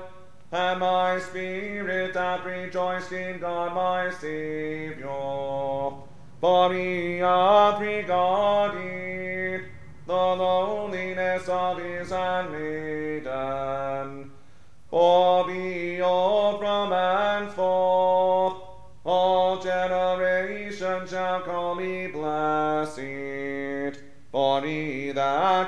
and 0.51 0.79
my 0.79 1.19
spirit 1.19 2.15
hath 2.15 2.45
rejoiced 2.45 3.11
in 3.11 3.39
God 3.39 3.73
my 3.73 4.11
Saviour. 4.11 6.03
For 6.41 6.73
he 6.73 7.17
hath 7.17 7.79
regarded 7.81 9.65
the 10.05 10.13
loneliness 10.13 11.47
of 11.47 11.77
his 11.77 12.09
handmaiden. 12.09 13.58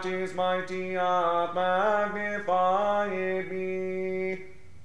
That 0.01 0.11
is 0.11 0.33
mighty 0.33 0.93
hath 0.93 1.53
magnified 1.53 3.51
me, 3.51 4.39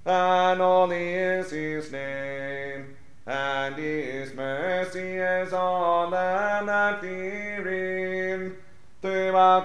and 0.04 0.60
holy 0.60 1.14
is 1.14 1.50
his 1.50 1.90
name, 1.90 2.96
and 3.26 3.76
his 3.76 4.34
mercy 4.34 5.16
is 5.16 5.52
on 5.52 6.10
them 6.10 6.66
that 6.66 7.00
fear 7.00 8.36
him 8.36 8.56
throughout 9.00 9.64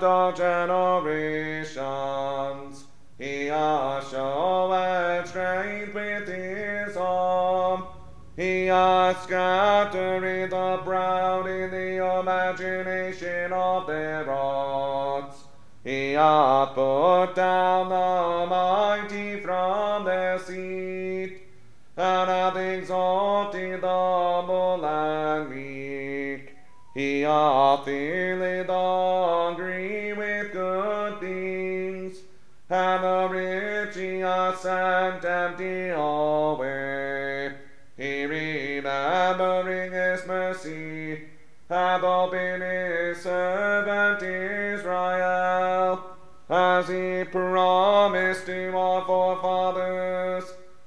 and 32.72 33.04
the 33.04 33.28
rich 33.30 33.96
he 33.96 34.22
sent 34.62 35.26
empty 35.26 35.90
away. 35.90 37.52
He 37.98 38.26
remembering 38.26 39.92
his 39.92 40.26
mercy, 40.26 41.24
hath 41.70 42.02
opened 42.02 42.64
his 42.64 43.22
servant 43.22 44.24
Israel, 44.24 46.02
as 46.50 46.88
he 46.88 47.26
promised 47.26 48.46
to 48.46 48.78
our 48.78 49.06
forefathers, 49.06 50.46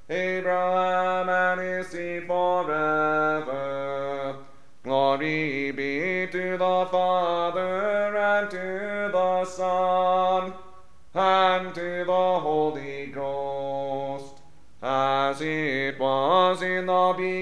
Abraham 0.08 1.28
and 1.28 1.60
his 1.60 1.88
seed 1.88 2.26
forever. 2.26 3.54
Glory 4.82 5.70
be 5.70 6.26
to 6.32 6.56
the 6.58 6.88
Father 6.90 8.16
and 8.16 8.50
to 8.50 9.10
the 9.12 9.44
Son 9.44 9.83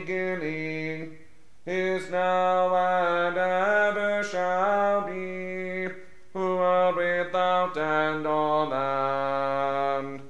beginning, 0.00 1.18
is 1.66 2.10
now, 2.10 2.74
and 2.74 3.36
ever 3.36 4.24
shall 4.24 5.06
be, 5.06 5.88
who 6.32 6.56
are 6.56 6.94
without 6.94 7.76
end. 7.76 8.26
Amen. 8.26 10.22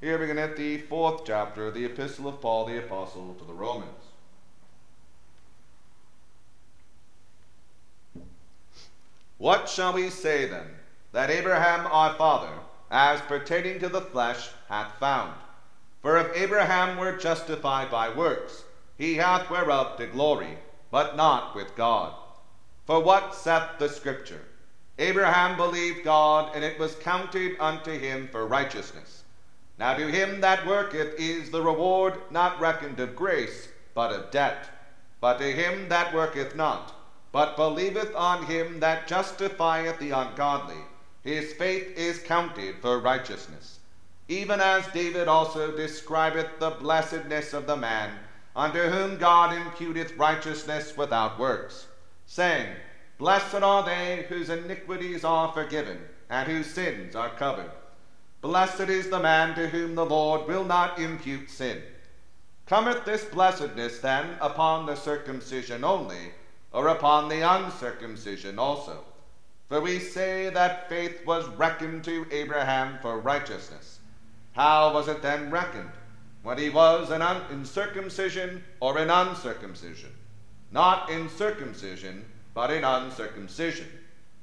Here 0.00 0.18
beginneth 0.18 0.56
the 0.56 0.78
fourth 0.78 1.24
chapter 1.24 1.66
of 1.66 1.74
the 1.74 1.84
Epistle 1.84 2.28
of 2.28 2.40
Paul 2.40 2.66
the 2.66 2.78
Apostle 2.78 3.34
to 3.34 3.44
the 3.44 3.52
Romans. 3.52 3.92
What 9.36 9.68
shall 9.68 9.92
we 9.92 10.10
say 10.10 10.46
then 10.46 10.66
that 11.12 11.30
Abraham 11.30 11.86
our 11.86 12.14
father, 12.14 12.52
as 12.90 13.20
pertaining 13.22 13.78
to 13.80 13.88
the 13.88 14.00
flesh, 14.00 14.50
hath 14.68 14.98
found? 14.98 15.34
For 16.02 16.16
if 16.16 16.34
Abraham 16.36 16.96
were 16.96 17.16
justified 17.16 17.90
by 17.90 18.08
works, 18.08 18.64
he 18.96 19.16
hath 19.16 19.50
whereof 19.50 19.96
to 19.96 20.06
glory, 20.06 20.58
but 20.90 21.16
not 21.16 21.54
with 21.54 21.76
God. 21.76 22.14
For 22.86 23.00
what 23.00 23.34
saith 23.34 23.78
the 23.78 23.88
Scripture? 23.88 24.42
Abraham 24.98 25.56
believed 25.56 26.04
God, 26.04 26.52
and 26.54 26.64
it 26.64 26.78
was 26.78 26.94
counted 26.96 27.56
unto 27.60 27.96
him 27.96 28.28
for 28.32 28.46
righteousness. 28.46 29.22
Now 29.78 29.94
to 29.94 30.08
him 30.08 30.40
that 30.40 30.66
worketh 30.66 31.14
is 31.20 31.50
the 31.50 31.62
reward 31.62 32.14
not 32.30 32.58
reckoned 32.58 32.98
of 32.98 33.14
grace, 33.14 33.68
but 33.94 34.10
of 34.12 34.30
debt. 34.30 34.68
But 35.20 35.38
to 35.38 35.52
him 35.52 35.88
that 35.88 36.12
worketh 36.14 36.56
not, 36.56 36.94
but 37.30 37.56
believeth 37.56 38.14
on 38.16 38.46
him 38.46 38.80
that 38.80 39.06
justifieth 39.06 39.98
the 39.98 40.10
ungodly, 40.10 40.82
his 41.22 41.52
faith 41.52 41.96
is 41.96 42.18
counted 42.18 42.76
for 42.80 42.98
righteousness. 42.98 43.80
Even 44.28 44.60
as 44.60 44.86
David 44.88 45.26
also 45.26 45.76
describeth 45.76 46.58
the 46.58 46.70
blessedness 46.70 47.52
of 47.52 47.66
the 47.66 47.76
man, 47.76 48.18
unto 48.54 48.80
whom 48.80 49.16
God 49.16 49.56
imputeth 49.56 50.18
righteousness 50.18 50.96
without 50.96 51.38
works, 51.38 51.86
saying, 52.26 52.74
Blessed 53.18 53.62
are 53.62 53.84
they 53.84 54.26
whose 54.28 54.50
iniquities 54.50 55.24
are 55.24 55.52
forgiven, 55.52 55.98
and 56.28 56.48
whose 56.48 56.66
sins 56.66 57.16
are 57.16 57.30
covered. 57.30 57.70
Blessed 58.40 58.88
is 58.88 59.10
the 59.10 59.18
man 59.18 59.54
to 59.56 59.68
whom 59.68 59.94
the 59.94 60.06
Lord 60.06 60.46
will 60.46 60.64
not 60.64 60.98
impute 60.98 61.50
sin. 61.50 61.82
Cometh 62.66 63.04
this 63.04 63.24
blessedness 63.24 63.98
then 63.98 64.36
upon 64.40 64.86
the 64.86 64.94
circumcision 64.94 65.82
only, 65.82 66.32
or 66.70 66.88
upon 66.88 67.28
the 67.28 67.40
uncircumcision 67.40 68.58
also? 68.58 69.04
For 69.68 69.80
we 69.80 69.98
say 69.98 70.48
that 70.50 70.88
faith 70.88 71.26
was 71.26 71.46
reckoned 71.48 72.04
to 72.04 72.26
Abraham 72.30 72.98
for 73.02 73.18
righteousness. 73.18 74.00
How 74.52 74.94
was 74.94 75.08
it 75.08 75.20
then 75.20 75.50
reckoned? 75.50 75.90
When 76.42 76.56
he 76.56 76.70
was 76.70 77.10
in, 77.10 77.20
un- 77.20 77.42
in 77.50 77.64
circumcision 77.66 78.64
or 78.80 78.98
in 78.98 79.10
uncircumcision? 79.10 80.10
Not 80.72 81.10
in 81.10 81.28
circumcision, 81.28 82.24
but 82.54 82.70
in 82.70 82.82
uncircumcision. 82.82 83.88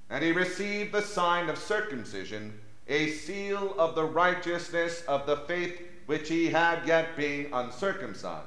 And 0.09 0.23
he 0.23 0.31
received 0.31 0.91
the 0.91 1.01
sign 1.01 1.49
of 1.49 1.57
circumcision 1.57 2.59
a 2.87 3.09
seal 3.09 3.73
of 3.79 3.95
the 3.95 4.05
righteousness 4.05 5.03
of 5.07 5.25
the 5.25 5.37
faith 5.37 5.81
which 6.05 6.29
he 6.29 6.51
had 6.51 6.85
yet 6.85 7.17
being 7.17 7.51
uncircumcised, 7.51 8.45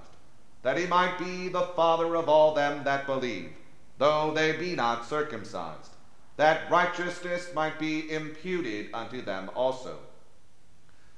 that 0.63 0.79
he 0.79 0.87
might 0.87 1.19
be 1.19 1.49
the 1.49 1.67
father 1.75 2.15
of 2.15 2.29
all 2.29 2.55
them 2.55 2.85
that 2.85 3.05
believe, 3.07 3.51
though 3.99 4.33
they 4.33 4.53
be 4.53 4.77
not 4.77 5.05
circumcised, 5.05 5.91
that 6.39 6.71
righteousness 6.71 7.51
might 7.53 7.79
be 7.81 8.11
imputed 8.11 8.89
unto 8.95 9.21
them 9.21 9.51
also. 9.57 9.99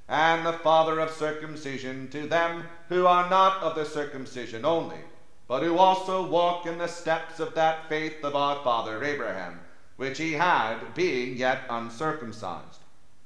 And 0.09 0.45
the 0.45 0.51
father 0.51 0.99
of 0.99 1.11
circumcision 1.11 2.09
to 2.09 2.27
them 2.27 2.65
who 2.89 3.05
are 3.05 3.29
not 3.29 3.61
of 3.61 3.75
the 3.75 3.85
circumcision 3.85 4.65
only, 4.65 4.97
but 5.47 5.61
who 5.61 5.77
also 5.77 6.27
walk 6.27 6.65
in 6.65 6.79
the 6.79 6.87
steps 6.87 7.39
of 7.39 7.53
that 7.53 7.87
faith 7.87 8.23
of 8.23 8.35
our 8.35 8.63
father 8.63 9.03
Abraham, 9.03 9.59
which 9.95 10.17
he 10.17 10.33
had, 10.33 10.79
being 10.95 11.37
yet 11.37 11.61
uncircumcised 11.69 12.79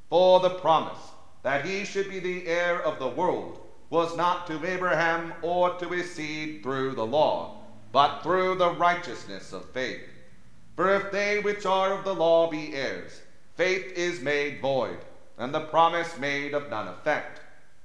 for 0.10 0.42
the 0.42 0.50
promise 0.50 1.12
that 1.44 1.66
he 1.66 1.86
should 1.86 2.10
be 2.10 2.20
the 2.20 2.46
heir 2.46 2.82
of 2.82 3.00
the 3.00 3.08
world 3.08 3.62
was 3.90 4.18
not 4.18 4.48
to 4.48 4.66
Abraham 4.66 5.34
or 5.42 5.76
to 5.76 5.88
his 5.88 6.14
seed 6.14 6.62
through 6.62 6.96
the 6.96 7.06
law, 7.06 7.64
but 7.94 8.22
through 8.22 8.56
the 8.56 8.72
righteousness 8.72 9.54
of 9.54 9.70
faith. 9.70 10.15
For 10.76 10.94
if 10.94 11.12
they 11.12 11.40
which 11.40 11.66
are 11.66 11.94
of 11.94 12.04
the 12.04 12.14
law 12.14 12.50
be 12.50 12.76
heirs, 12.76 13.22
faith 13.56 13.94
is 13.94 14.20
made 14.20 14.60
void, 14.62 15.00
and 15.38 15.54
the 15.54 15.62
promise 15.62 16.18
made 16.18 16.54
of 16.54 16.70
none 16.70 16.90
effect, 16.90 17.40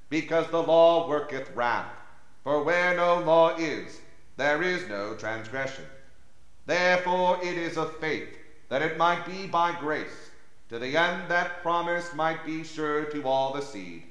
because 0.08 0.48
the 0.48 0.62
law 0.62 1.08
worketh 1.08 1.50
wrath. 1.54 1.92
For 2.42 2.64
where 2.64 2.96
no 2.96 3.20
law 3.20 3.54
is, 3.56 4.00
there 4.36 4.62
is 4.62 4.88
no 4.88 5.14
transgression. 5.14 5.84
Therefore 6.66 7.38
it 7.42 7.56
is 7.56 7.76
of 7.76 7.96
faith, 7.98 8.36
that 8.68 8.82
it 8.82 8.96
might 8.96 9.24
be 9.24 9.46
by 9.46 9.72
grace 9.78 10.30
to 10.68 10.78
the 10.78 10.96
end 10.96 11.28
that 11.28 11.62
promise 11.62 12.14
might 12.14 12.44
be 12.44 12.64
sure 12.64 13.04
to 13.04 13.22
all 13.24 13.52
the 13.52 13.60
seed, 13.60 14.04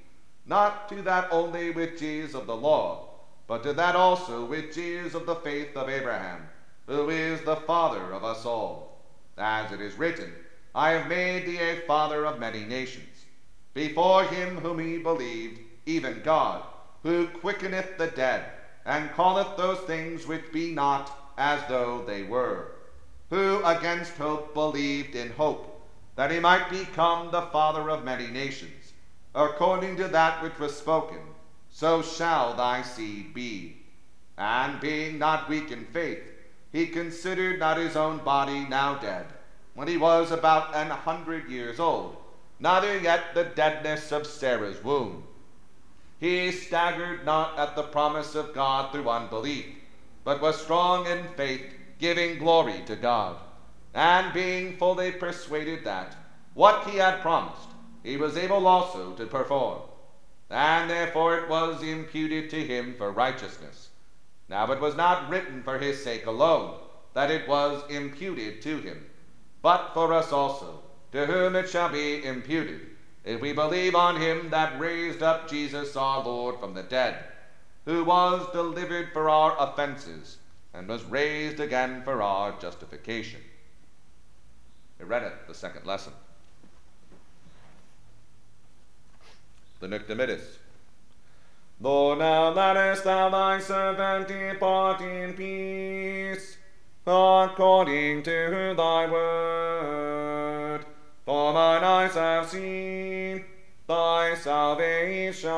not 0.46 0.88
to 0.90 1.02
that 1.02 1.28
only 1.32 1.72
which 1.72 2.02
is 2.02 2.36
of 2.36 2.46
the 2.48 2.56
law, 2.56 3.08
but 3.48 3.64
to 3.64 3.74
that 3.74 3.96
also 3.96 4.46
which 4.46 4.78
is 4.78 5.16
of 5.16 5.26
the 5.26 5.36
faith 5.36 5.76
of 5.76 5.90
Abraham, 5.90 6.48
who 6.90 7.12
is 7.12 7.40
the 7.42 7.56
father 7.56 8.12
of 8.12 8.24
us 8.24 8.48
all. 8.48 8.98
As 9.38 9.72
it 9.72 9.80
is 9.80 9.94
written, 9.94 10.34
I 10.74 10.90
have 10.94 11.08
made 11.08 11.46
thee 11.46 11.60
a 11.60 11.82
father 11.82 12.26
of 12.26 12.40
many 12.40 12.62
nations, 12.62 13.26
before 13.76 14.24
him 14.24 14.58
whom 14.58 14.80
he 14.80 14.98
believed, 14.98 15.60
even 15.86 16.24
God, 16.24 16.64
who 17.04 17.28
quickeneth 17.28 18.00
the 18.00 18.08
dead, 18.08 18.44
and 18.86 19.14
calleth 19.14 19.56
those 19.56 19.78
things 19.82 20.26
which 20.26 20.52
be 20.52 20.74
not 20.74 21.16
as 21.38 21.62
though 21.70 22.04
they 22.08 22.24
were, 22.24 22.72
who 23.30 23.64
against 23.64 24.18
hope 24.18 24.56
believed 24.56 25.16
in 25.16 25.32
hope 25.34 25.88
that 26.16 26.32
he 26.32 26.40
might 26.40 26.72
become 26.72 27.30
the 27.30 27.44
father 27.44 27.92
of 27.92 28.04
many 28.04 28.28
nations, 28.28 28.94
according 29.36 29.96
to 29.98 30.08
that 30.08 30.42
which 30.42 30.58
was 30.58 30.76
spoken, 30.76 31.22
so 31.70 32.02
shall 32.02 32.56
thy 32.56 32.82
seed 32.82 33.32
be. 33.32 33.78
And 34.40 34.82
being 34.82 35.20
not 35.20 35.48
weak 35.50 35.70
in 35.70 35.86
faith, 35.86 36.39
he 36.72 36.88
considered 36.88 37.60
not 37.60 37.78
his 37.78 37.96
own 37.96 38.18
body 38.20 38.66
now 38.68 38.96
dead, 38.96 39.26
when 39.74 39.88
he 39.88 39.98
was 39.98 40.32
about 40.32 40.76
an 40.76 40.90
hundred 40.90 41.50
years 41.50 41.80
old, 41.80 42.18
neither 42.60 42.98
yet 43.00 43.34
the 43.34 43.44
deadness 43.44 44.12
of 44.12 44.28
Sarah's 44.28 44.84
womb. 44.84 45.24
He 46.20 46.52
staggered 46.52 47.26
not 47.26 47.58
at 47.58 47.76
the 47.76 47.84
promise 47.84 48.36
of 48.36 48.54
God 48.54 48.92
through 48.92 49.10
unbelief, 49.10 49.66
but 50.24 50.42
was 50.42 50.62
strong 50.62 51.08
in 51.08 51.24
faith, 51.36 51.74
giving 51.98 52.38
glory 52.38 52.82
to 52.86 52.96
God 52.96 53.38
and 53.94 54.34
being 54.34 54.78
fully 54.78 55.12
persuaded 55.12 55.84
that 55.84 56.16
what 56.54 56.88
he 56.88 56.98
had 56.98 57.22
promised 57.22 57.70
he 58.04 58.18
was 58.18 58.38
able 58.38 58.68
also 58.68 59.14
to 59.14 59.26
perform, 59.26 59.80
and 60.50 60.90
therefore 60.90 61.38
it 61.38 61.50
was 61.50 61.84
imputed 61.84 62.50
to 62.50 62.66
him 62.66 62.96
for 62.98 63.12
righteousness. 63.12 63.89
Now 64.50 64.72
it 64.72 64.82
was 64.82 64.96
not 64.96 65.30
written 65.30 65.62
for 65.62 65.78
his 65.78 66.04
sake 66.04 66.26
alone 66.26 66.80
that 67.14 67.30
it 67.30 67.48
was 67.48 67.84
imputed 67.90 68.62
to 68.64 68.78
him, 68.80 69.06
but 69.62 69.94
for 69.94 70.12
us 70.14 70.32
also, 70.32 70.82
to 71.12 71.26
whom 71.26 71.56
it 71.56 71.70
shall 71.70 71.90
be 71.90 72.24
imputed, 72.24 72.82
if 73.24 73.42
we 73.42 73.54
believe 73.54 73.96
on 73.96 74.16
him 74.16 74.50
that 74.50 74.80
raised 74.80 75.22
up 75.22 75.50
Jesus 75.50 75.96
our 75.96 76.24
Lord 76.24 76.60
from 76.60 76.74
the 76.74 76.84
dead, 76.84 77.24
who 77.86 78.04
was 78.04 78.52
delivered 78.52 79.12
for 79.14 79.30
our 79.30 79.56
offenses, 79.60 80.38
and 80.74 80.88
was 80.88 81.04
raised 81.04 81.60
again 81.60 82.04
for 82.04 82.22
our 82.22 82.60
justification. 82.60 83.42
We 85.00 85.06
read 85.06 85.24
it, 85.24 85.48
the 85.48 85.54
second 85.54 85.86
lesson. 85.86 86.14
The 89.80 89.88
Nunc 89.88 90.08
Dimittis. 90.08 90.58
Lord, 91.82 92.20
now 92.20 92.50
lettest 92.50 93.06
thou 93.06 93.30
thy 93.30 93.60
servant 93.60 94.28
depart 94.28 95.00
in 95.00 95.34
peace, 95.34 96.58
according 97.08 98.24
to 98.24 98.74
thy 98.76 99.10
word. 99.10 100.86
For 101.26 101.54
mine 101.54 101.84
eyes 101.86 102.16
have 102.16 102.50
seen 102.50 103.46
thy 103.88 104.36
salvation, 104.36 105.50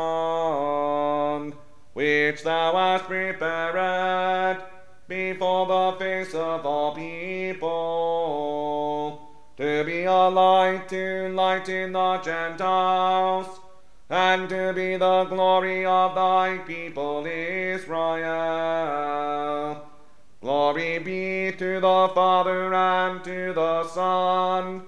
which 1.94 2.44
thou 2.44 2.74
hast 2.74 3.06
prepared 3.06 4.62
before 5.08 5.66
the 5.66 5.94
face 5.98 6.36
of 6.36 6.66
all 6.68 6.94
people 6.94 8.22
to 9.58 9.84
be 9.84 10.04
a 10.04 10.30
light 10.30 10.88
to 10.90 11.30
lighten 11.30 11.94
the 11.94 12.18
Gentiles, 12.18 13.61
and 14.12 14.48
to 14.50 14.74
be 14.74 14.98
the 14.98 15.24
glory 15.24 15.86
of 15.86 16.14
thy 16.16 16.58
people 16.68 17.26
Israel. 17.26 18.22
Glory 20.42 21.00
be 21.00 21.54
to 21.58 21.80
the 21.80 22.12
Father 22.14 22.74
and 22.74 23.24
to 23.24 23.54
the 23.54 23.88
Son 23.88 24.84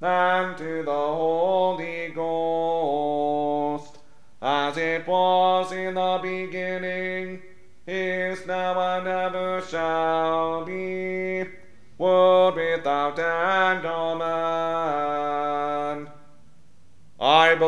and 0.00 0.56
to 0.56 0.84
the 0.84 0.92
Holy 0.92 2.10
Ghost, 2.10 3.98
as 4.40 4.76
it 4.76 5.04
was 5.04 5.72
in 5.72 5.94
the 5.94 6.20
beginning, 6.22 7.42
is 7.88 8.46
now, 8.46 8.98
and 8.98 9.08
ever 9.08 9.60
shall 9.68 10.64
be 10.64 11.44
world 11.98 12.54
without 12.54 13.18
end. 13.18 13.84
Amen. 13.84 14.49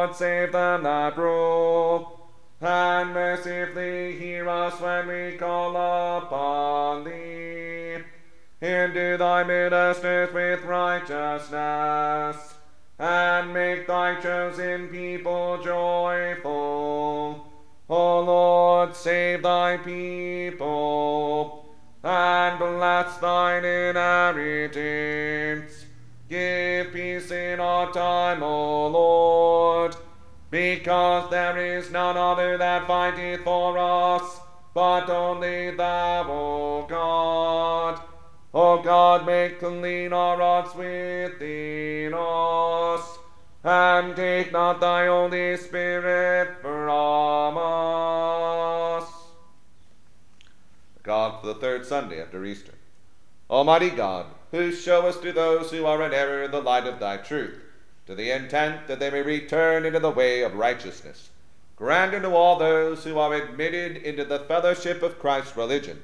Lord, 0.00 0.16
save 0.16 0.52
them 0.52 0.84
that 0.84 1.18
rule, 1.18 2.30
and 2.58 3.12
mercifully 3.12 4.18
hear 4.18 4.48
us 4.48 4.80
when 4.80 5.08
we 5.08 5.36
call 5.36 5.76
upon 5.76 7.04
thee. 7.04 7.98
Endue 8.62 9.18
thy 9.18 9.44
ministers 9.44 10.32
with 10.32 10.64
righteousness, 10.64 12.54
and 12.98 13.52
make 13.52 13.86
thy 13.86 14.18
chosen 14.22 14.88
people 14.88 15.62
joyful. 15.62 17.46
O 17.90 18.20
Lord, 18.20 18.96
save 18.96 19.42
thy 19.42 19.76
people, 19.76 21.66
and 22.02 22.58
bless 22.58 23.18
thine 23.18 23.66
inheritance. 23.66 25.69
Give 26.30 26.92
peace 26.92 27.32
in 27.32 27.58
our 27.58 27.92
time, 27.92 28.40
O 28.44 28.86
Lord, 28.86 29.96
because 30.48 31.28
there 31.28 31.58
is 31.58 31.90
none 31.90 32.16
other 32.16 32.56
that 32.56 32.86
fighteth 32.86 33.40
for 33.42 33.76
us, 33.76 34.38
but 34.72 35.10
only 35.10 35.72
thou, 35.72 36.30
O 36.30 36.86
God. 36.88 38.00
O 38.54 38.80
God, 38.80 39.26
make 39.26 39.58
clean 39.58 40.12
our 40.12 40.36
hearts 40.36 40.72
within 40.76 42.14
us 42.14 43.18
and 43.64 44.14
take 44.14 44.52
not 44.52 44.80
thy 44.80 45.06
Holy 45.06 45.56
Spirit 45.56 46.60
from 46.62 47.58
us. 47.58 49.10
God 51.02 51.40
for 51.40 51.48
the 51.48 51.54
third 51.54 51.84
Sunday 51.84 52.22
after 52.22 52.44
Easter. 52.44 52.74
Almighty 53.50 53.90
God, 53.90 54.26
who 54.52 54.70
showest 54.70 55.22
to 55.22 55.32
those 55.32 55.72
who 55.72 55.84
are 55.84 56.00
in 56.02 56.14
error 56.14 56.46
the 56.46 56.60
light 56.60 56.86
of 56.86 57.00
thy 57.00 57.16
truth, 57.16 57.60
to 58.06 58.14
the 58.14 58.30
intent 58.30 58.86
that 58.86 59.00
they 59.00 59.10
may 59.10 59.22
return 59.22 59.84
into 59.84 59.98
the 59.98 60.08
way 60.10 60.42
of 60.42 60.54
righteousness, 60.54 61.30
grant 61.74 62.14
unto 62.14 62.32
all 62.32 62.56
those 62.56 63.02
who 63.02 63.18
are 63.18 63.34
admitted 63.34 63.96
into 63.96 64.24
the 64.24 64.38
fellowship 64.38 65.02
of 65.02 65.18
Christ's 65.18 65.56
religion, 65.56 66.00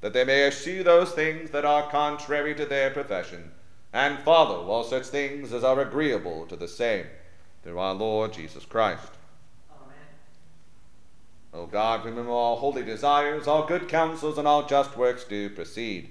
that 0.00 0.12
they 0.12 0.24
may 0.24 0.48
eschew 0.48 0.82
those 0.82 1.12
things 1.12 1.50
that 1.50 1.64
are 1.64 1.88
contrary 1.88 2.52
to 2.56 2.66
their 2.66 2.90
profession 2.90 3.52
and 3.92 4.18
follow 4.18 4.66
all 4.68 4.82
such 4.82 5.06
things 5.06 5.52
as 5.52 5.62
are 5.62 5.80
agreeable 5.80 6.46
to 6.46 6.56
the 6.56 6.68
same, 6.68 7.06
through 7.62 7.78
our 7.78 7.94
Lord 7.94 8.32
Jesus 8.32 8.64
Christ. 8.64 9.12
Amen. 9.70 9.96
O 11.54 11.66
God, 11.66 12.02
from 12.02 12.16
whom 12.16 12.28
all 12.28 12.56
holy 12.56 12.82
desires, 12.82 13.46
all 13.46 13.66
good 13.66 13.88
counsels, 13.88 14.36
and 14.36 14.48
all 14.48 14.66
just 14.66 14.96
works 14.96 15.24
do 15.24 15.48
proceed, 15.48 16.10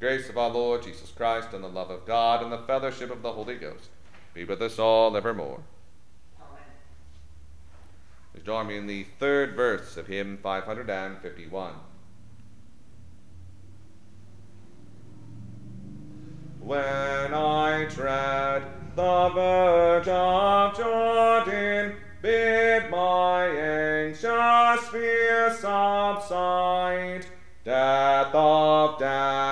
Grace 0.00 0.30
of 0.30 0.38
our 0.38 0.48
Lord 0.48 0.82
Jesus 0.82 1.10
Christ, 1.10 1.48
and 1.52 1.62
the 1.62 1.68
love 1.68 1.90
of 1.90 2.06
God, 2.06 2.42
and 2.42 2.50
the 2.50 2.56
fellowship 2.66 3.10
of 3.10 3.20
the 3.20 3.32
Holy 3.32 3.56
Ghost 3.56 3.90
be 4.32 4.44
with 4.44 4.62
us 4.62 4.78
all 4.78 5.14
evermore. 5.14 5.60
Amen. 6.40 6.64
Please 8.32 8.42
join 8.46 8.66
me 8.68 8.78
in 8.78 8.86
the 8.86 9.04
third 9.18 9.54
verse 9.54 9.98
of 9.98 10.06
hymn 10.06 10.38
551. 10.42 11.74
When 16.60 17.34
I 17.34 17.86
tread 17.90 18.62
the 18.96 19.28
verge 19.34 20.08
of 20.08 20.78
Jordan, 20.78 21.96
bid 22.22 22.90
my 22.90 23.48
anxious 23.48 24.88
fear 24.88 25.54
subside. 25.60 27.26
Death 27.62 28.34
of 28.34 28.98
death 28.98 29.49